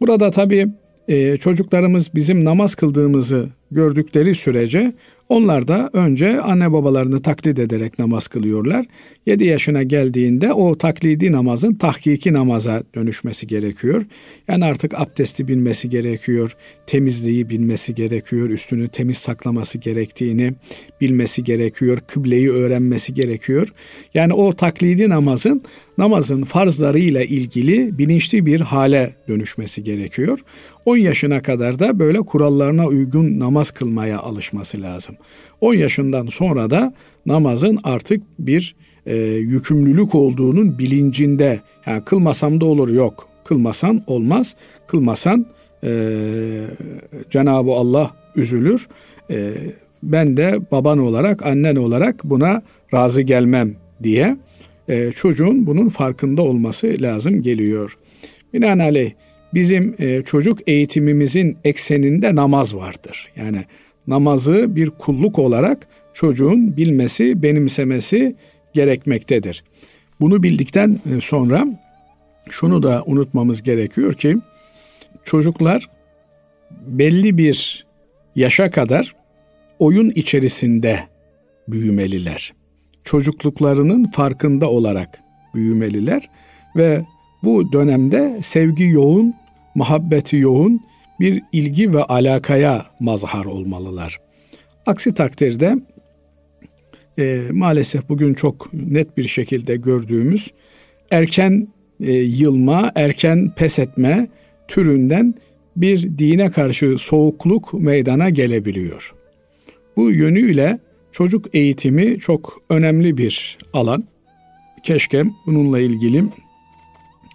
[0.00, 0.68] Burada tabii
[1.08, 4.92] e, çocuklarımız bizim namaz kıldığımızı gördükleri sürece
[5.28, 8.86] onlar da önce anne babalarını taklit ederek namaz kılıyorlar.
[9.26, 14.06] 7 yaşına geldiğinde o taklidi namazın tahkiki namaza dönüşmesi gerekiyor.
[14.48, 20.52] Yani artık abdesti bilmesi gerekiyor, temizliği bilmesi gerekiyor, üstünü temiz saklaması gerektiğini
[21.00, 23.72] bilmesi gerekiyor, kıbleyi öğrenmesi gerekiyor.
[24.14, 25.62] Yani o taklidi namazın
[25.98, 30.38] namazın farzlarıyla ilgili bilinçli bir hale dönüşmesi gerekiyor.
[30.84, 35.16] 10 yaşına kadar da böyle kurallarına uygun namaz kılmaya alışması lazım.
[35.60, 36.94] 10 yaşından sonra da
[37.26, 38.74] namazın artık bir
[39.06, 41.60] e, yükümlülük olduğunun bilincinde.
[41.86, 43.28] Yani kılmasam da olur yok.
[43.44, 44.56] Kılmasan olmaz.
[44.86, 45.46] Kılmasan
[45.84, 45.90] e,
[47.30, 48.88] Cenab-ı Allah üzülür.
[49.30, 49.52] E,
[50.02, 52.62] ben de baban olarak, annen olarak buna
[52.94, 54.36] razı gelmem diye
[54.88, 57.98] e, çocuğun bunun farkında olması lazım geliyor.
[58.54, 59.12] Binaenaleyh
[59.54, 63.28] bizim e, çocuk eğitimimizin ekseninde namaz vardır.
[63.36, 63.64] Yani
[64.06, 68.36] namazı bir kulluk olarak çocuğun bilmesi, benimsemesi
[68.74, 69.64] gerekmektedir.
[70.20, 71.66] Bunu bildikten e, sonra
[72.50, 74.36] şunu da unutmamız gerekiyor ki
[75.24, 75.90] çocuklar
[76.86, 77.86] belli bir
[78.36, 79.16] yaşa kadar
[79.78, 81.00] oyun içerisinde
[81.68, 82.52] büyümeliler.
[83.06, 85.18] Çocukluklarının farkında olarak
[85.54, 86.30] büyümeliler
[86.76, 87.04] ve
[87.42, 89.34] bu dönemde sevgi yoğun,
[89.74, 90.80] muhabbeti yoğun
[91.20, 94.20] bir ilgi ve alakaya mazhar olmalılar.
[94.86, 95.76] Aksi takdirde
[97.18, 100.50] e, maalesef bugün çok net bir şekilde gördüğümüz
[101.10, 101.68] erken
[102.00, 104.28] e, yılma, erken pes etme
[104.68, 105.34] türünden
[105.76, 109.14] bir dine karşı soğukluk meydana gelebiliyor.
[109.96, 110.78] Bu yönüyle
[111.16, 114.04] çocuk eğitimi çok önemli bir alan.
[114.82, 116.24] Keşke bununla ilgili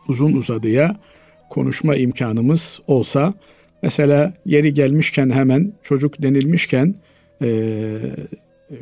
[0.07, 0.99] uzun uzadıya
[1.49, 3.33] konuşma imkanımız olsa.
[3.83, 6.95] Mesela yeri gelmişken hemen çocuk denilmişken
[7.41, 7.49] e,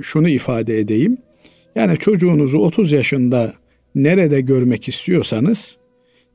[0.02, 1.18] şunu ifade edeyim.
[1.76, 3.54] Yani çocuğunuzu 30 yaşında
[3.96, 5.78] nerede görmek istiyorsanız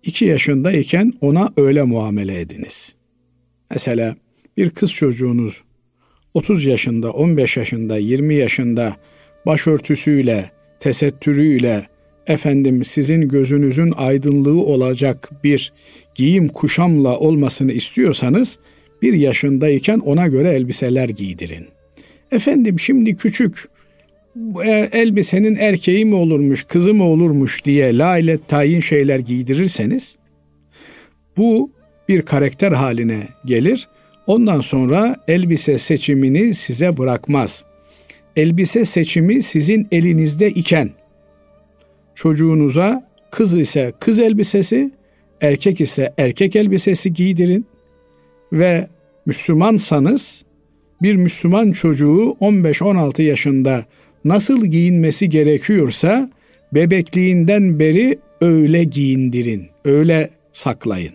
[0.03, 2.95] 2 yaşındayken ona öyle muamele ediniz.
[3.71, 4.17] Mesela
[4.57, 5.63] bir kız çocuğunuz
[6.35, 8.97] 30 yaşında, 15 yaşında, 20 yaşında
[9.47, 11.87] başörtüsüyle, tesettürüyle,
[12.27, 15.73] efendim sizin gözünüzün aydınlığı olacak bir
[16.15, 18.59] giyim kuşamla olmasını istiyorsanız
[19.03, 21.67] bir yaşındayken ona göre elbiseler giydirin.
[22.33, 23.69] Efendim şimdi küçük
[24.65, 30.17] e, elbisenin erkeği mi olurmuş, kızı mı olurmuş diye la ile tayin şeyler giydirirseniz
[31.37, 31.71] bu
[32.09, 33.89] bir karakter haline gelir.
[34.27, 37.65] Ondan sonra elbise seçimini size bırakmaz.
[38.37, 40.91] Elbise seçimi sizin elinizde iken
[42.15, 44.91] çocuğunuza kız ise kız elbisesi,
[45.41, 47.67] erkek ise erkek elbisesi giydirin
[48.53, 48.89] ve
[49.27, 50.45] Müslümansanız
[51.03, 53.85] bir Müslüman çocuğu 15-16 yaşında
[54.25, 56.31] nasıl giyinmesi gerekiyorsa
[56.73, 61.15] bebekliğinden beri öyle giyindirin, öyle saklayın.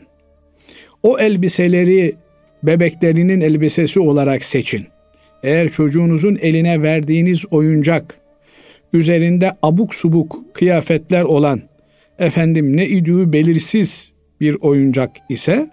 [1.03, 2.15] O elbiseleri
[2.63, 4.87] bebeklerinin elbisesi olarak seçin.
[5.43, 8.15] Eğer çocuğunuzun eline verdiğiniz oyuncak
[8.93, 11.61] üzerinde abuk subuk kıyafetler olan
[12.19, 15.69] efendim ne idüğü belirsiz bir oyuncak ise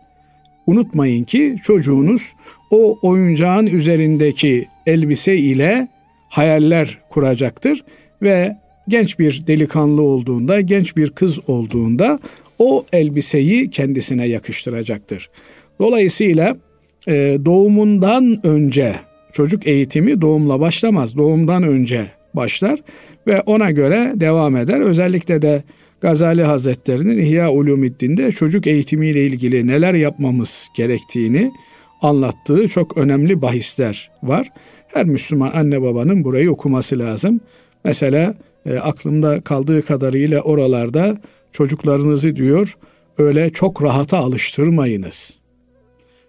[0.66, 2.32] unutmayın ki çocuğunuz
[2.70, 5.88] o oyuncağın üzerindeki elbise ile
[6.28, 7.84] hayaller kuracaktır
[8.22, 8.56] ve
[8.88, 12.18] genç bir delikanlı olduğunda, genç bir kız olduğunda
[12.58, 15.30] o elbiseyi kendisine yakıştıracaktır.
[15.80, 16.56] Dolayısıyla
[17.08, 18.94] e, doğumundan önce
[19.32, 21.16] çocuk eğitimi doğumla başlamaz.
[21.16, 22.80] Doğumdan önce başlar
[23.26, 24.80] ve ona göre devam eder.
[24.80, 25.62] Özellikle de
[26.00, 31.52] Gazali Hazretleri'nin İhya Ulumiddin'de çocuk eğitimiyle ilgili neler yapmamız gerektiğini
[32.02, 34.48] anlattığı çok önemli bahisler var.
[34.94, 37.40] Her Müslüman anne babanın burayı okuması lazım.
[37.84, 38.34] Mesela
[38.66, 41.16] e, aklımda kaldığı kadarıyla oralarda
[41.52, 42.76] çocuklarınızı diyor
[43.18, 45.38] öyle çok rahata alıştırmayınız.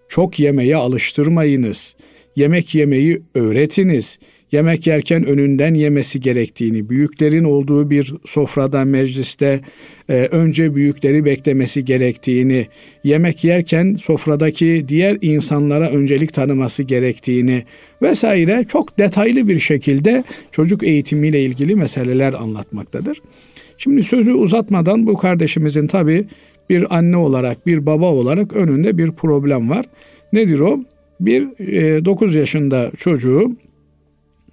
[0.08, 1.96] Çok yemeye alıştırmayınız.
[2.36, 4.20] Yemek yemeyi öğretiniz
[4.52, 9.62] yemek yerken önünden yemesi gerektiğini, büyüklerin olduğu bir sofrada, mecliste
[10.10, 12.68] e, önce büyükleri beklemesi gerektiğini,
[13.04, 17.64] yemek yerken sofradaki diğer insanlara öncelik tanıması gerektiğini
[18.02, 23.22] vesaire çok detaylı bir şekilde çocuk eğitimiyle ilgili meseleler anlatmaktadır.
[23.78, 26.26] Şimdi sözü uzatmadan bu kardeşimizin tabi
[26.70, 29.86] bir anne olarak, bir baba olarak önünde bir problem var.
[30.34, 30.80] Nedir o?
[31.20, 33.52] Bir e, 9 yaşında çocuğu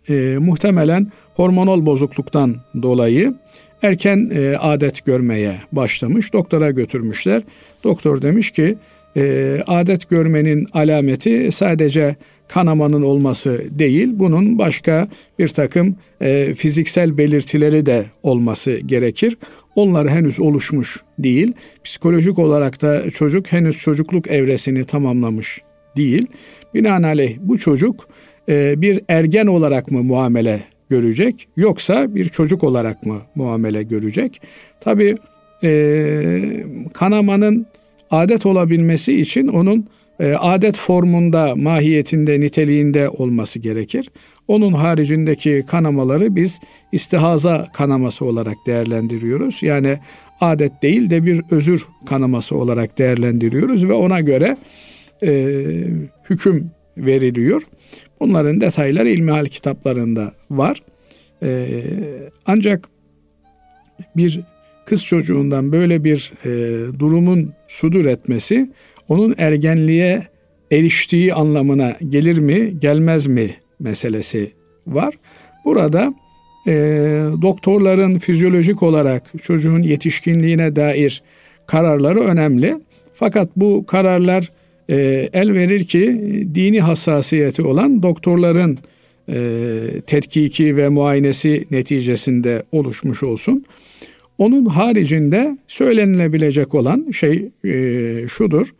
[0.09, 3.35] e, muhtemelen hormonal bozukluktan dolayı
[3.83, 6.33] erken e, adet görmeye başlamış.
[6.33, 7.42] Doktora götürmüşler.
[7.85, 8.77] Doktor demiş ki
[9.16, 12.16] e, adet görmenin alameti sadece
[12.48, 19.37] kanamanın olması değil, bunun başka bir takım e, fiziksel belirtileri de olması gerekir.
[19.74, 21.52] Onlar henüz oluşmuş değil.
[21.84, 25.60] Psikolojik olarak da çocuk henüz çocukluk evresini tamamlamış
[25.96, 26.26] değil.
[26.74, 28.08] Binaenaleyh bu çocuk
[28.48, 34.40] e, bir ergen olarak mı muamele görecek yoksa bir çocuk olarak mı muamele görecek?
[34.80, 35.14] Tabi
[35.62, 37.66] e, kanamanın
[38.10, 39.87] adet olabilmesi için onun
[40.20, 44.10] e, adet formunda, mahiyetinde, niteliğinde olması gerekir.
[44.48, 46.61] Onun haricindeki kanamaları biz
[46.92, 49.62] istihaza kanaması olarak değerlendiriyoruz.
[49.62, 49.98] Yani
[50.40, 54.57] adet değil de bir özür kanaması olarak değerlendiriyoruz ve ona göre
[55.22, 55.46] e,
[56.30, 57.62] hüküm veriliyor.
[58.20, 60.83] Bunların detayları ilmihal kitaplarında var.
[61.42, 61.83] Ee,
[62.46, 62.88] ancak
[64.16, 64.40] bir
[64.87, 66.48] kız çocuğundan böyle bir e,
[66.98, 68.70] durumun sudur etmesi
[69.09, 70.22] onun ergenliğe
[70.72, 73.54] eriştiği anlamına gelir mi gelmez mi
[73.85, 74.53] meselesi
[74.87, 75.14] var.
[75.64, 76.14] Burada
[76.66, 76.73] e,
[77.42, 81.23] doktorların fizyolojik olarak çocuğun yetişkinliğine dair
[81.66, 82.77] kararları önemli.
[83.14, 84.53] Fakat bu kararlar
[84.90, 86.05] e, el verir ki
[86.55, 88.79] dini hassasiyeti olan doktorların
[89.29, 89.37] e,
[90.07, 93.64] tetkiki ve muayenesi neticesinde oluşmuş olsun.
[94.38, 98.75] Onun haricinde söylenilebilecek olan şey e, şudur.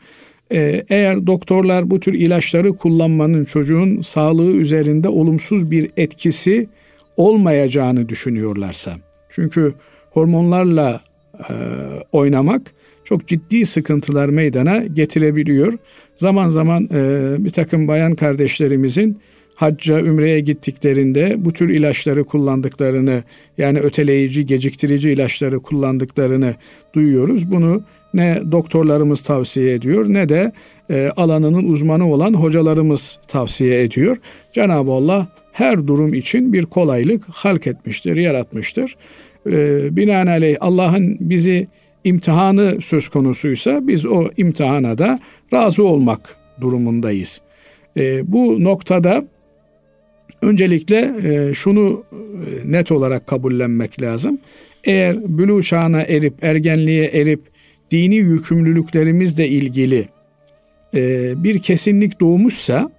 [0.53, 6.69] E, eğer doktorlar bu tür ilaçları kullanmanın çocuğun sağlığı üzerinde olumsuz bir etkisi
[7.17, 8.93] olmayacağını düşünüyorlarsa.
[9.29, 9.75] Çünkü
[10.11, 11.01] hormonlarla
[11.39, 11.55] e,
[12.13, 15.79] oynamak çok ciddi sıkıntılar meydana getirebiliyor.
[16.17, 19.19] Zaman zaman e, bir takım bayan kardeşlerimizin
[19.55, 23.23] hacca, ümreye gittiklerinde bu tür ilaçları kullandıklarını
[23.59, 26.55] yani öteleyici, geciktirici ilaçları kullandıklarını
[26.95, 27.51] duyuyoruz.
[27.51, 30.53] Bunu ne doktorlarımız tavsiye ediyor ne de
[30.91, 34.17] e, alanının uzmanı olan hocalarımız tavsiye ediyor.
[34.53, 38.97] Cenab-ı Allah her durum için bir kolaylık halk etmiştir, yaratmıştır.
[39.47, 41.69] E, binaenaleyh Allah'ın bizi
[42.05, 45.19] imtihanı söz konusuysa biz o imtihana da
[45.53, 47.41] razı olmak durumundayız.
[47.97, 49.25] E, bu noktada
[50.43, 54.39] öncelikle e, şunu e, net olarak kabullenmek lazım.
[54.85, 57.54] Eğer bülü çağına erip, ergenliğe erip
[57.91, 60.09] dini yükümlülüklerimizle ilgili
[60.95, 62.91] e, bir kesinlik doğmuşsa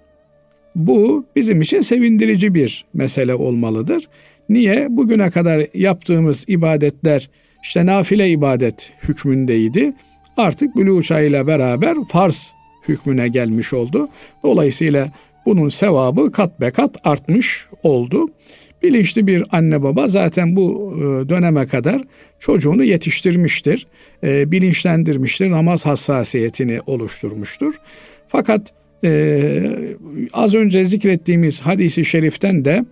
[0.75, 4.07] bu bizim için sevindirici bir mesele olmalıdır.
[4.49, 4.87] Niye?
[4.89, 7.29] Bugüne kadar yaptığımız ibadetler
[7.63, 9.93] işte nafile ibadet hükmündeydi.
[10.37, 12.53] Artık bülü çağıyla beraber farz
[12.87, 14.09] hükmüne gelmiş oldu.
[14.43, 15.11] Dolayısıyla
[15.45, 18.29] bunun sevabı kat be kat artmış oldu.
[18.85, 22.01] Bilinçli bir anne baba zaten bu e, döneme kadar
[22.39, 23.87] çocuğunu yetiştirmiştir,
[24.23, 27.75] e, bilinçlendirmiştir, namaz hassasiyetini oluşturmuştur.
[28.27, 28.73] Fakat
[29.03, 29.63] Ee,
[30.33, 32.85] az önce zikrettiğimiz hadisi şeriften de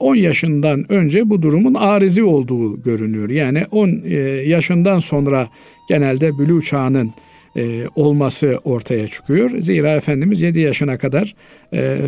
[0.00, 3.30] 10 e, yaşından önce bu durumun arizi olduğu görünüyor.
[3.30, 5.48] Yani 10 e, yaşından sonra
[5.88, 7.12] genelde bülü çağının
[7.56, 9.50] e, olması ortaya çıkıyor.
[9.60, 11.34] Zira Efendimiz 7 yaşına kadar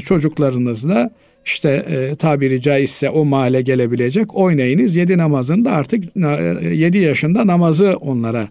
[0.01, 1.11] çocuklarınızla
[1.45, 4.97] işte e, tabiri caizse o mahalle gelebilecek oynayınız.
[4.97, 6.05] Yedi namazında artık
[6.73, 8.49] yedi yaşında namazı onlara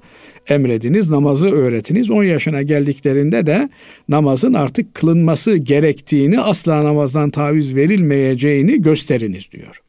[0.50, 2.12] emrediniz, namazı öğretiniz.
[2.12, 3.70] On yaşına geldiklerinde de
[4.10, 9.82] namazın artık kılınması gerektiğini, asla namazdan taviz verilmeyeceğini gösteriniz diyor.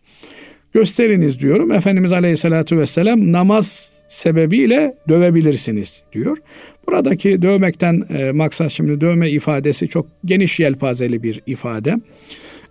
[0.72, 1.72] Gösteriniz diyorum.
[1.72, 6.38] Efendimiz Aleyhisselatü Vesselam namaz sebebiyle dövebilirsiniz diyor.
[6.86, 11.94] Buradaki dövmekten e, maksat şimdi dövme ifadesi çok geniş yelpazeli bir ifade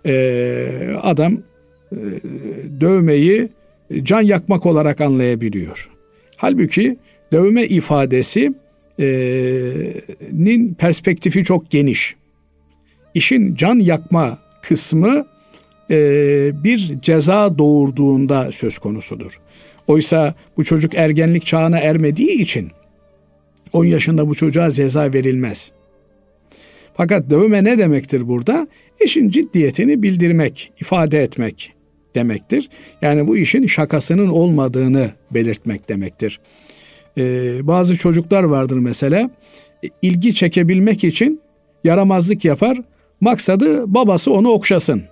[0.06, 1.96] e, adam e,
[2.80, 3.48] dövmeyi
[4.02, 5.90] can yakmak olarak anlayabiliyor.
[6.36, 6.96] Halbuki
[7.32, 8.54] dövme ifadesi
[9.00, 9.06] e,
[10.32, 12.16] nin perspektifi çok geniş.
[13.14, 15.26] İşin can yakma kısmı
[15.90, 15.96] e,
[16.64, 19.40] bir ceza doğurduğunda söz konusudur.
[19.86, 22.70] Oysa bu çocuk ergenlik çağına ermediği için
[23.72, 25.72] 10 yaşında bu çocuğa ceza verilmez.
[26.94, 28.68] Fakat dövme ne demektir burada?
[29.04, 31.72] İşin ciddiyetini bildirmek, ifade etmek
[32.14, 32.70] demektir.
[33.02, 36.40] Yani bu işin şakasının olmadığını belirtmek demektir.
[37.18, 39.30] Ee, bazı çocuklar vardır mesela
[40.02, 41.40] ilgi çekebilmek için
[41.84, 42.78] yaramazlık yapar.
[43.20, 45.02] Maksadı babası onu okşasın.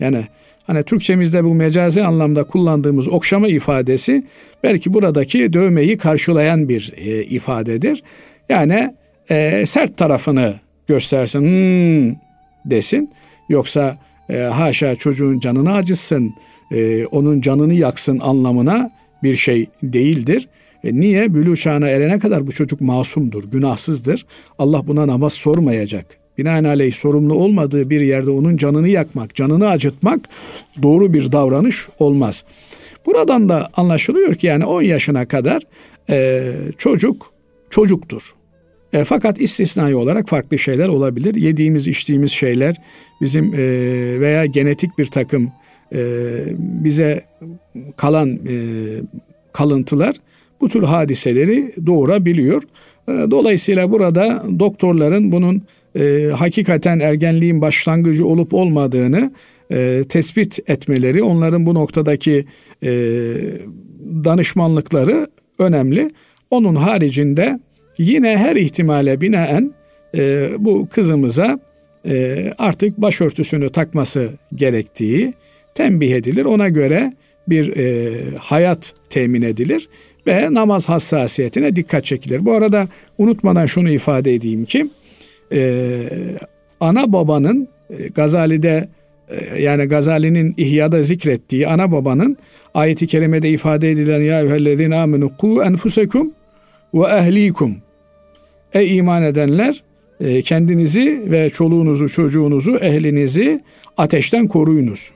[0.00, 0.24] Yani
[0.66, 4.24] hani Türkçemizde bu mecazi anlamda kullandığımız okşama ifadesi
[4.62, 8.02] belki buradaki dövmeyi karşılayan bir e, ifadedir.
[8.48, 8.94] Yani
[9.30, 10.54] e, sert tarafını
[10.86, 12.16] göstersin, hmm
[12.64, 13.10] desin.
[13.48, 13.98] Yoksa
[14.30, 16.34] e, haşa çocuğun canını acıtsın,
[16.72, 18.90] e, onun canını yaksın anlamına
[19.22, 20.48] bir şey değildir.
[20.84, 21.34] E, niye?
[21.34, 24.26] Bülü erene kadar bu çocuk masumdur, günahsızdır.
[24.58, 26.23] Allah buna namaz sormayacak.
[26.38, 30.20] Binaenaleyh sorumlu olmadığı bir yerde onun canını yakmak, canını acıtmak
[30.82, 32.44] doğru bir davranış olmaz.
[33.06, 35.62] Buradan da anlaşılıyor ki yani 10 yaşına kadar
[36.10, 37.32] e, çocuk
[37.70, 38.34] çocuktur.
[38.92, 41.34] E, fakat istisnai olarak farklı şeyler olabilir.
[41.34, 42.76] Yediğimiz, içtiğimiz şeyler
[43.20, 43.58] bizim e,
[44.20, 45.52] veya genetik bir takım
[45.94, 46.00] e,
[46.58, 47.24] bize
[47.96, 48.56] kalan e,
[49.52, 50.16] kalıntılar
[50.60, 52.62] bu tür hadiseleri doğurabiliyor.
[53.08, 55.62] E, dolayısıyla burada doktorların bunun
[55.96, 59.32] e, hakikaten ergenliğin başlangıcı olup olmadığını
[59.72, 62.44] e, tespit etmeleri, onların bu noktadaki
[62.82, 62.90] e,
[64.24, 65.26] danışmanlıkları
[65.58, 66.10] önemli.
[66.50, 67.58] Onun haricinde
[67.98, 69.74] Yine her ihtimale binaen
[70.14, 71.58] e, bu kızımıza
[72.08, 75.34] e, artık başörtüsünü takması gerektiği
[75.74, 76.44] tembih edilir.
[76.44, 77.12] Ona göre
[77.48, 79.88] bir e, hayat temin edilir
[80.26, 82.44] ve namaz hassasiyetine dikkat çekilir.
[82.44, 82.88] Bu arada
[83.18, 84.90] unutmadan şunu ifade edeyim ki
[85.54, 86.08] e,
[86.80, 88.88] ana babanın e, Gazali'de
[89.28, 92.36] e, yani Gazali'nin İhya'da zikrettiği ana babanın
[92.74, 96.32] ayeti kerimede ifade edilen ya eyyühellezine amenu ku enfusekum
[96.94, 97.76] ve ehlikum
[98.74, 99.82] Ey iman edenler
[100.20, 103.60] e, kendinizi ve çoluğunuzu, çocuğunuzu, ehlinizi
[103.96, 105.10] ateşten koruyunuz.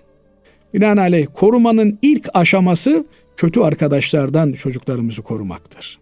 [0.74, 5.98] Binaenaleyh korumanın ilk aşaması kötü arkadaşlardan çocuklarımızı korumaktır.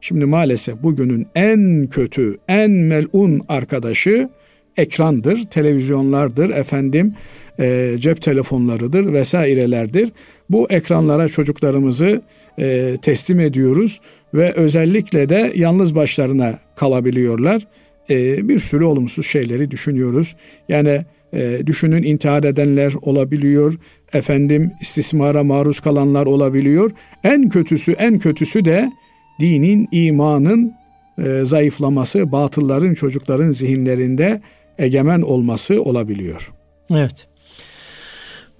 [0.00, 4.28] Şimdi maalesef bugünün en kötü, en melun arkadaşı
[4.76, 7.14] ekrandır, televizyonlardır, efendim
[7.60, 10.12] e, cep telefonlarıdır vesairelerdir.
[10.50, 12.22] Bu ekranlara çocuklarımızı
[12.58, 14.00] e, teslim ediyoruz
[14.34, 17.66] ve özellikle de yalnız başlarına kalabiliyorlar.
[18.10, 20.36] E, bir sürü olumsuz şeyleri düşünüyoruz.
[20.68, 23.74] Yani e, düşünün intihar edenler olabiliyor,
[24.12, 26.90] efendim istismara maruz kalanlar olabiliyor.
[27.24, 28.92] En kötüsü en kötüsü de
[29.40, 30.74] dinin, imanın
[31.18, 34.40] e, zayıflaması, batılların çocukların zihinlerinde
[34.78, 36.52] egemen olması olabiliyor.
[36.90, 37.26] Evet.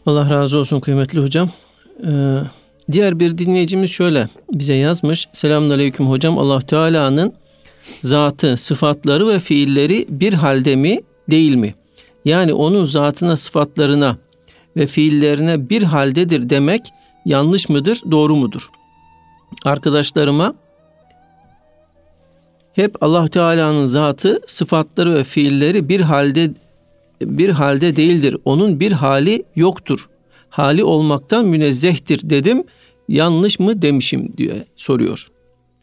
[0.07, 1.51] Allah razı olsun kıymetli hocam.
[2.07, 2.39] Ee,
[2.93, 5.29] diğer bir dinleyicimiz şöyle bize yazmış.
[5.33, 6.39] Selamun aleyküm hocam.
[6.39, 7.33] Allah Teala'nın
[8.03, 11.01] zatı, sıfatları ve fiilleri bir halde mi
[11.31, 11.75] değil mi?
[12.25, 14.17] Yani onun zatına, sıfatlarına
[14.77, 16.83] ve fiillerine bir haldedir demek
[17.25, 18.71] yanlış mıdır, doğru mudur?
[19.65, 20.55] Arkadaşlarıma
[22.79, 26.51] hep Allah Teala'nın zatı, sıfatları ve fiilleri bir halde
[27.23, 28.37] bir halde değildir.
[28.45, 30.09] Onun bir hali yoktur.
[30.49, 32.65] Hali olmaktan münezzehtir dedim.
[33.09, 35.29] Yanlış mı demişim diye soruyor.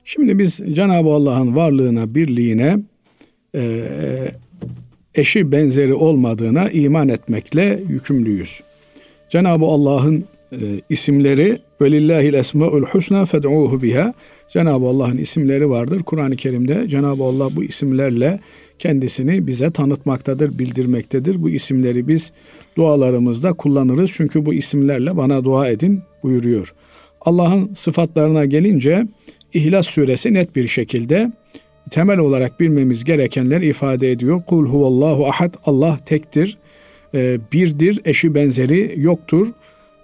[0.06, 2.80] Şimdi biz Cenab-ı Allah'ın varlığına, birliğine,
[3.56, 3.82] e,
[5.16, 8.62] eşi benzeri olmadığına iman etmekle yükümlüyüz.
[9.30, 10.58] Cenab-ı Allah'ın e,
[10.90, 14.14] isimleri velillahil esmaul husna fed'uhu biha.
[14.50, 16.04] Cenab-ı Allah'ın isimleri vardır.
[16.04, 18.40] Kur'an-ı Kerim'de Cenab-ı Allah bu isimlerle
[18.80, 21.42] kendisini bize tanıtmaktadır, bildirmektedir.
[21.42, 22.32] Bu isimleri biz
[22.78, 24.12] dualarımızda kullanırız.
[24.14, 26.74] Çünkü bu isimlerle bana dua edin buyuruyor.
[27.22, 29.08] Allah'ın sıfatlarına gelince
[29.54, 31.32] İhlas suresi net bir şekilde
[31.92, 34.42] temel olarak bilmemiz gerekenleri ifade ediyor.
[34.48, 35.54] Kul huvallahu ahad.
[35.66, 36.58] Allah tektir,
[37.14, 39.48] e, birdir, eşi benzeri yoktur.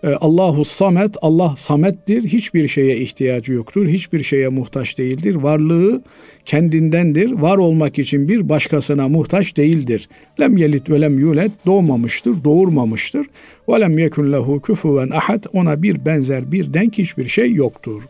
[0.04, 2.24] E, Allahu samet, Allah samettir.
[2.24, 3.88] Hiçbir şeye ihtiyacı yoktur.
[3.88, 5.36] Hiçbir şeye muhtaç değildir.
[5.36, 6.02] Varlığı
[6.46, 7.32] kendindendir.
[7.32, 10.10] Var olmak için bir başkasına muhtaç değildir.
[10.40, 13.28] Lem yelit ve lem yulet doğmamıştır, doğurmamıştır.
[13.70, 15.44] Ve lem yekun lehu küfuven ahad.
[15.54, 18.04] Ona bir benzer, bir denk hiçbir şey yoktur.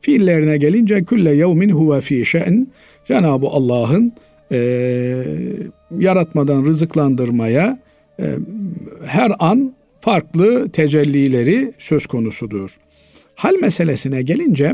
[0.00, 2.68] Fiillerine gelince külle yevmin huve fi şe'n
[3.04, 4.12] Cenab-ı Allah'ın
[4.52, 4.58] e,
[5.98, 7.78] yaratmadan rızıklandırmaya
[8.20, 8.24] e,
[9.04, 12.76] her an farklı tecellileri söz konusudur.
[13.34, 14.72] Hal meselesine gelince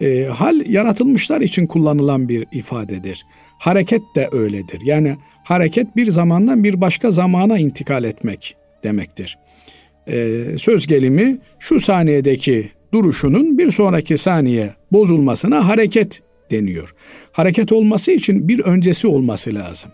[0.00, 3.26] e, hal yaratılmışlar için kullanılan bir ifadedir.
[3.58, 4.80] Hareket de öyledir.
[4.84, 9.38] Yani hareket bir zamandan bir başka zamana intikal etmek demektir.
[10.08, 16.94] E, söz gelimi şu saniyedeki duruşunun bir sonraki saniye bozulmasına hareket deniyor.
[17.32, 19.90] Hareket olması için bir öncesi olması lazım.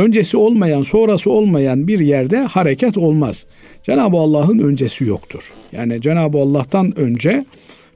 [0.00, 3.46] Öncesi olmayan, sonrası olmayan bir yerde hareket olmaz.
[3.82, 5.52] Cenab-ı Allah'ın öncesi yoktur.
[5.72, 7.44] Yani Cenab-ı Allah'tan önce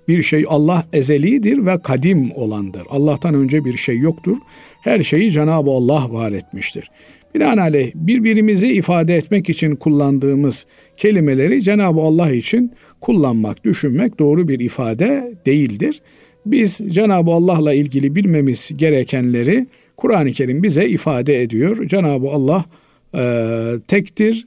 [0.08, 2.82] bir şey Allah ezelidir ve kadim olandır.
[2.90, 4.36] Allah'tan önce bir şey yoktur.
[4.80, 6.90] Her şeyi Cenab-ı Allah var etmiştir.
[7.34, 15.34] Binaenaleyh birbirimizi ifade etmek için kullandığımız kelimeleri Cenab-ı Allah için kullanmak, düşünmek doğru bir ifade
[15.46, 16.02] değildir.
[16.46, 21.88] Biz Cenab-ı Allah'la ilgili bilmemiz gerekenleri Kur'an-ı Kerim bize ifade ediyor.
[21.88, 22.64] Cenab-ı Allah
[23.14, 23.22] e,
[23.88, 24.46] tektir,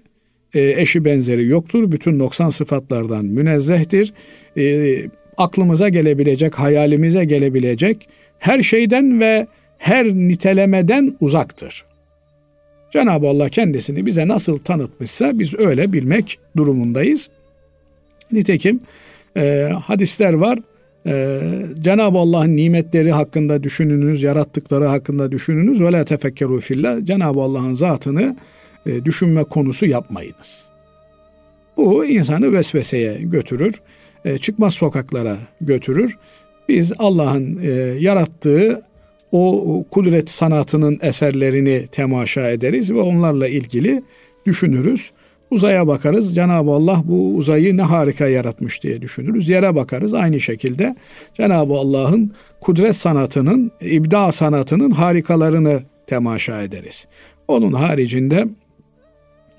[0.54, 1.92] e, eşi benzeri yoktur.
[1.92, 4.14] Bütün noksan sıfatlardan münezzehtir.
[4.58, 4.96] E,
[5.38, 11.86] aklımıza gelebilecek, hayalimize gelebilecek her şeyden ve her nitelemeden uzaktır.
[12.92, 17.30] Cenab-ı Allah kendisini bize nasıl tanıtmışsa biz öyle bilmek durumundayız.
[18.32, 18.80] Nitekim
[19.38, 20.60] e, hadisler var.
[21.08, 21.40] E,
[21.82, 25.82] Cenab-ı Allah'ın nimetleri hakkında düşününüz, yarattıkları hakkında düşününüz.
[25.82, 27.06] Ve la tefekkeru fillah.
[27.06, 28.36] Cenab-ı Allah'ın zatını
[28.86, 30.66] e, düşünme konusu yapmayınız.
[31.78, 33.82] Bu insanı vesveseye götürür.
[34.26, 36.18] E, çıkmaz sokaklara götürür.
[36.70, 38.82] Biz Allah'ın e, yarattığı
[39.32, 44.04] o kudret sanatının eserlerini temaşa ederiz ve onlarla ilgili
[44.46, 45.12] düşünürüz.
[45.52, 46.36] Uzaya bakarız.
[46.36, 49.50] Cenab-ı Allah bu uzayı ne harika yaratmış diye düşünürüz.
[49.50, 50.14] Yere bakarız.
[50.14, 50.96] Aynı şekilde
[51.34, 52.32] Cenab-ı Allah'ın
[52.62, 57.08] kudret sanatının, ibda sanatının harikalarını temaşa ederiz.
[57.48, 58.48] Onun haricinde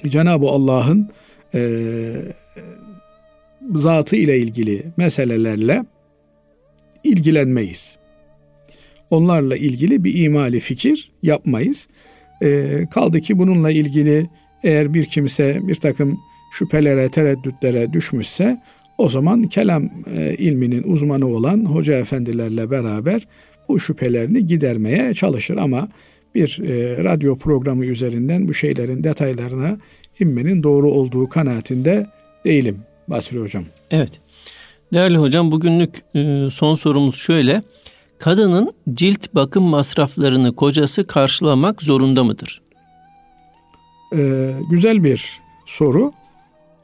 [0.07, 1.11] Cenab-ı Allah'ın
[1.55, 2.13] e,
[3.75, 5.85] zatı ile ilgili meselelerle
[7.05, 7.97] ilgilenmeyiz.
[9.11, 11.89] Onlarla ilgili bir imali fikir yapmayız.
[12.43, 14.27] E, kaldı ki bununla ilgili
[14.63, 18.61] eğer bir kimse bir takım şüphelere, tereddütlere düşmüşse
[18.99, 23.27] o zaman kelam e, ilminin uzmanı olan hoca efendilerle beraber
[23.69, 25.89] bu şüphelerini gidermeye çalışır ama
[26.35, 29.79] bir e, radyo programı üzerinden bu şeylerin detaylarına
[30.21, 32.07] inmenin doğru olduğu kanaatinde
[32.45, 32.79] değilim
[33.09, 33.65] Basri Hocam.
[33.91, 34.11] Evet.
[34.93, 37.63] Değerli hocam bugünlük e, son sorumuz şöyle.
[38.19, 42.63] Kadının cilt bakım masraflarını kocası karşılamak zorunda mıdır?
[44.17, 46.13] Ee, güzel bir soru.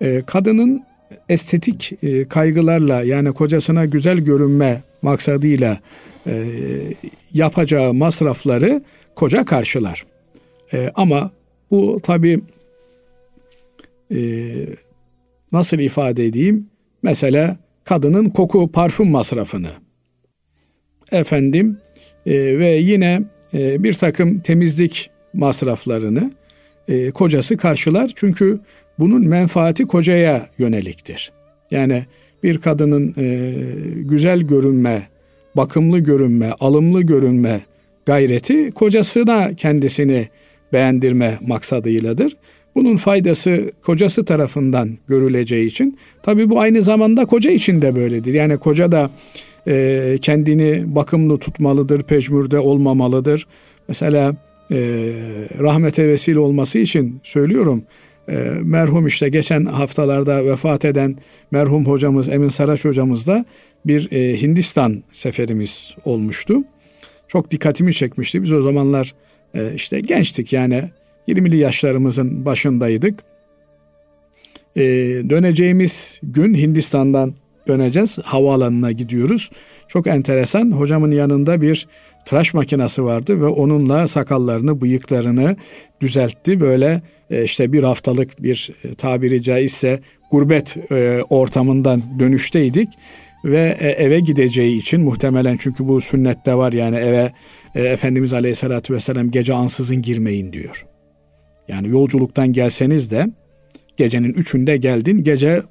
[0.01, 0.85] Ee, kadının
[1.29, 5.79] estetik e, kaygılarla yani kocasına güzel görünme maksadıyla
[6.27, 6.45] e,
[7.33, 8.83] yapacağı masrafları
[9.14, 10.07] koca karşılar.
[10.72, 11.31] E, ama
[11.70, 12.41] bu tabi
[14.14, 14.18] e,
[15.53, 16.66] nasıl ifade edeyim?
[17.03, 19.70] Mesela kadının koku parfüm masrafını
[21.12, 21.79] efendim
[22.27, 23.22] e, ve yine
[23.55, 26.31] e, bir takım temizlik masraflarını
[26.89, 28.11] e, kocası karşılar.
[28.14, 28.61] Çünkü
[28.99, 31.32] bunun menfaati kocaya yöneliktir.
[31.70, 32.05] Yani
[32.43, 33.53] bir kadının e,
[34.03, 35.03] güzel görünme,
[35.57, 37.61] bakımlı görünme, alımlı görünme
[38.07, 40.28] gayreti kocasına kendisini
[40.72, 42.37] beğendirme maksadıyladır.
[42.74, 48.35] Bunun faydası kocası tarafından görüleceği için tabii bu aynı zamanda koca için de böyledir.
[48.35, 49.11] Yani koca da
[49.68, 53.47] e, kendini bakımlı tutmalıdır, pecmürde olmamalıdır.
[53.89, 54.35] Mesela
[54.71, 54.77] e,
[55.59, 57.85] rahmete vesile olması için söylüyorum.
[58.29, 61.17] E, merhum işte geçen haftalarda vefat eden
[61.51, 63.45] merhum hocamız Emin Saraç hocamız da
[63.87, 66.65] bir e, Hindistan seferimiz olmuştu.
[67.29, 68.43] Çok dikkatimi çekmişti.
[68.43, 69.15] Biz o zamanlar
[69.55, 70.85] e, işte gençtik yani
[71.29, 73.21] 20'li yaşlarımızın başındaydık.
[74.77, 74.83] E,
[75.31, 77.35] döneceğimiz gün Hindistan'dan
[77.69, 78.19] döneceğiz.
[78.25, 79.51] Havaalanına gidiyoruz.
[79.89, 80.71] Çok enteresan.
[80.71, 81.87] Hocamın yanında bir
[82.25, 85.57] tıraş makinesi vardı ve onunla sakallarını, bıyıklarını
[86.01, 86.61] düzeltti.
[86.61, 90.01] Böyle e, işte bir haftalık bir e, tabiri caizse
[90.31, 92.89] gurbet e, ortamından dönüşteydik
[93.45, 97.33] ve eve gideceği için muhtemelen çünkü bu sünnette var yani eve
[97.75, 100.87] Efendimiz Aleyhisselatü Vesselam gece ansızın girmeyin diyor.
[101.69, 103.27] Yani yolculuktan gelseniz de
[103.97, 105.62] gecenin üçünde geldin gece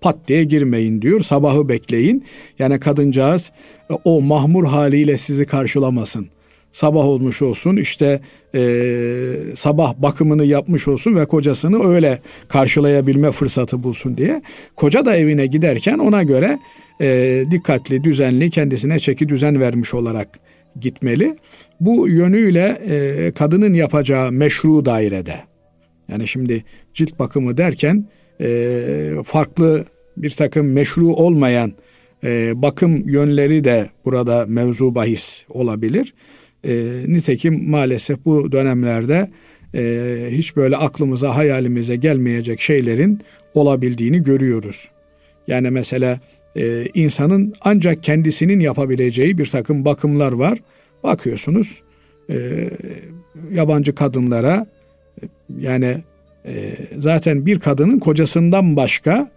[0.00, 1.20] pat diye girmeyin diyor.
[1.20, 2.24] Sabahı bekleyin.
[2.58, 3.52] Yani kadıncağız
[3.90, 6.28] e, o mahmur haliyle sizi karşılamasın.
[6.72, 8.20] Sabah olmuş olsun işte
[8.54, 8.60] e,
[9.54, 12.18] sabah bakımını yapmış olsun ve kocasını öyle
[12.48, 14.42] karşılayabilme fırsatı bulsun diye.
[14.76, 16.58] Koca da evine giderken ona göre
[17.00, 20.28] e, dikkatli, düzenli, kendisine çeki düzen vermiş olarak
[20.80, 21.36] gitmeli.
[21.80, 25.36] Bu yönüyle e, kadının yapacağı meşru dairede.
[26.08, 28.06] Yani şimdi cilt bakımı derken
[28.40, 29.84] e, farklı
[30.16, 31.72] bir takım meşru olmayan
[32.24, 36.14] e, bakım yönleri de burada mevzu bahis olabilir.
[36.64, 39.30] E, nitekim maalesef bu dönemlerde
[40.30, 43.20] hiç böyle aklımıza hayalimize gelmeyecek şeylerin
[43.54, 44.88] olabildiğini görüyoruz.
[45.46, 46.20] Yani mesela
[46.94, 50.58] insanın ancak kendisinin yapabileceği bir takım bakımlar var.
[51.02, 51.82] Bakıyorsunuz
[53.50, 54.66] yabancı kadınlara
[55.58, 55.96] yani
[56.48, 59.30] e, zaten bir kadının kocasından başka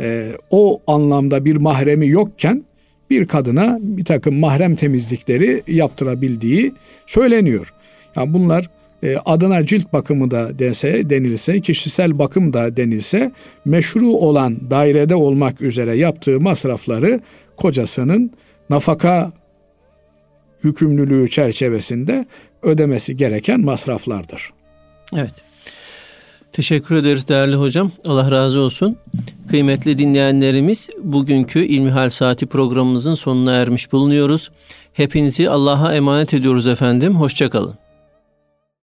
[0.00, 2.64] e, o anlamda bir mahremi yokken
[3.10, 6.72] bir kadına bir takım mahrem temizlikleri yaptırabildiği
[7.06, 7.74] söyleniyor.
[8.16, 8.70] Yani bunlar
[9.02, 13.32] e, adına cilt bakımı da dense, denilse, kişisel bakım da denilse
[13.64, 17.20] meşru olan dairede olmak üzere yaptığı masrafları
[17.56, 18.30] kocasının
[18.70, 19.32] nafaka
[20.62, 22.26] yükümlülüğü çerçevesinde
[22.62, 24.50] ödemesi gereken masraflardır.
[25.14, 25.51] Evet.
[26.52, 27.90] Teşekkür ederiz değerli hocam.
[28.06, 28.96] Allah razı olsun.
[29.48, 34.50] Kıymetli dinleyenlerimiz bugünkü İlmihal Saati programımızın sonuna ermiş bulunuyoruz.
[34.92, 37.14] Hepinizi Allah'a emanet ediyoruz efendim.
[37.14, 37.74] Hoşçakalın.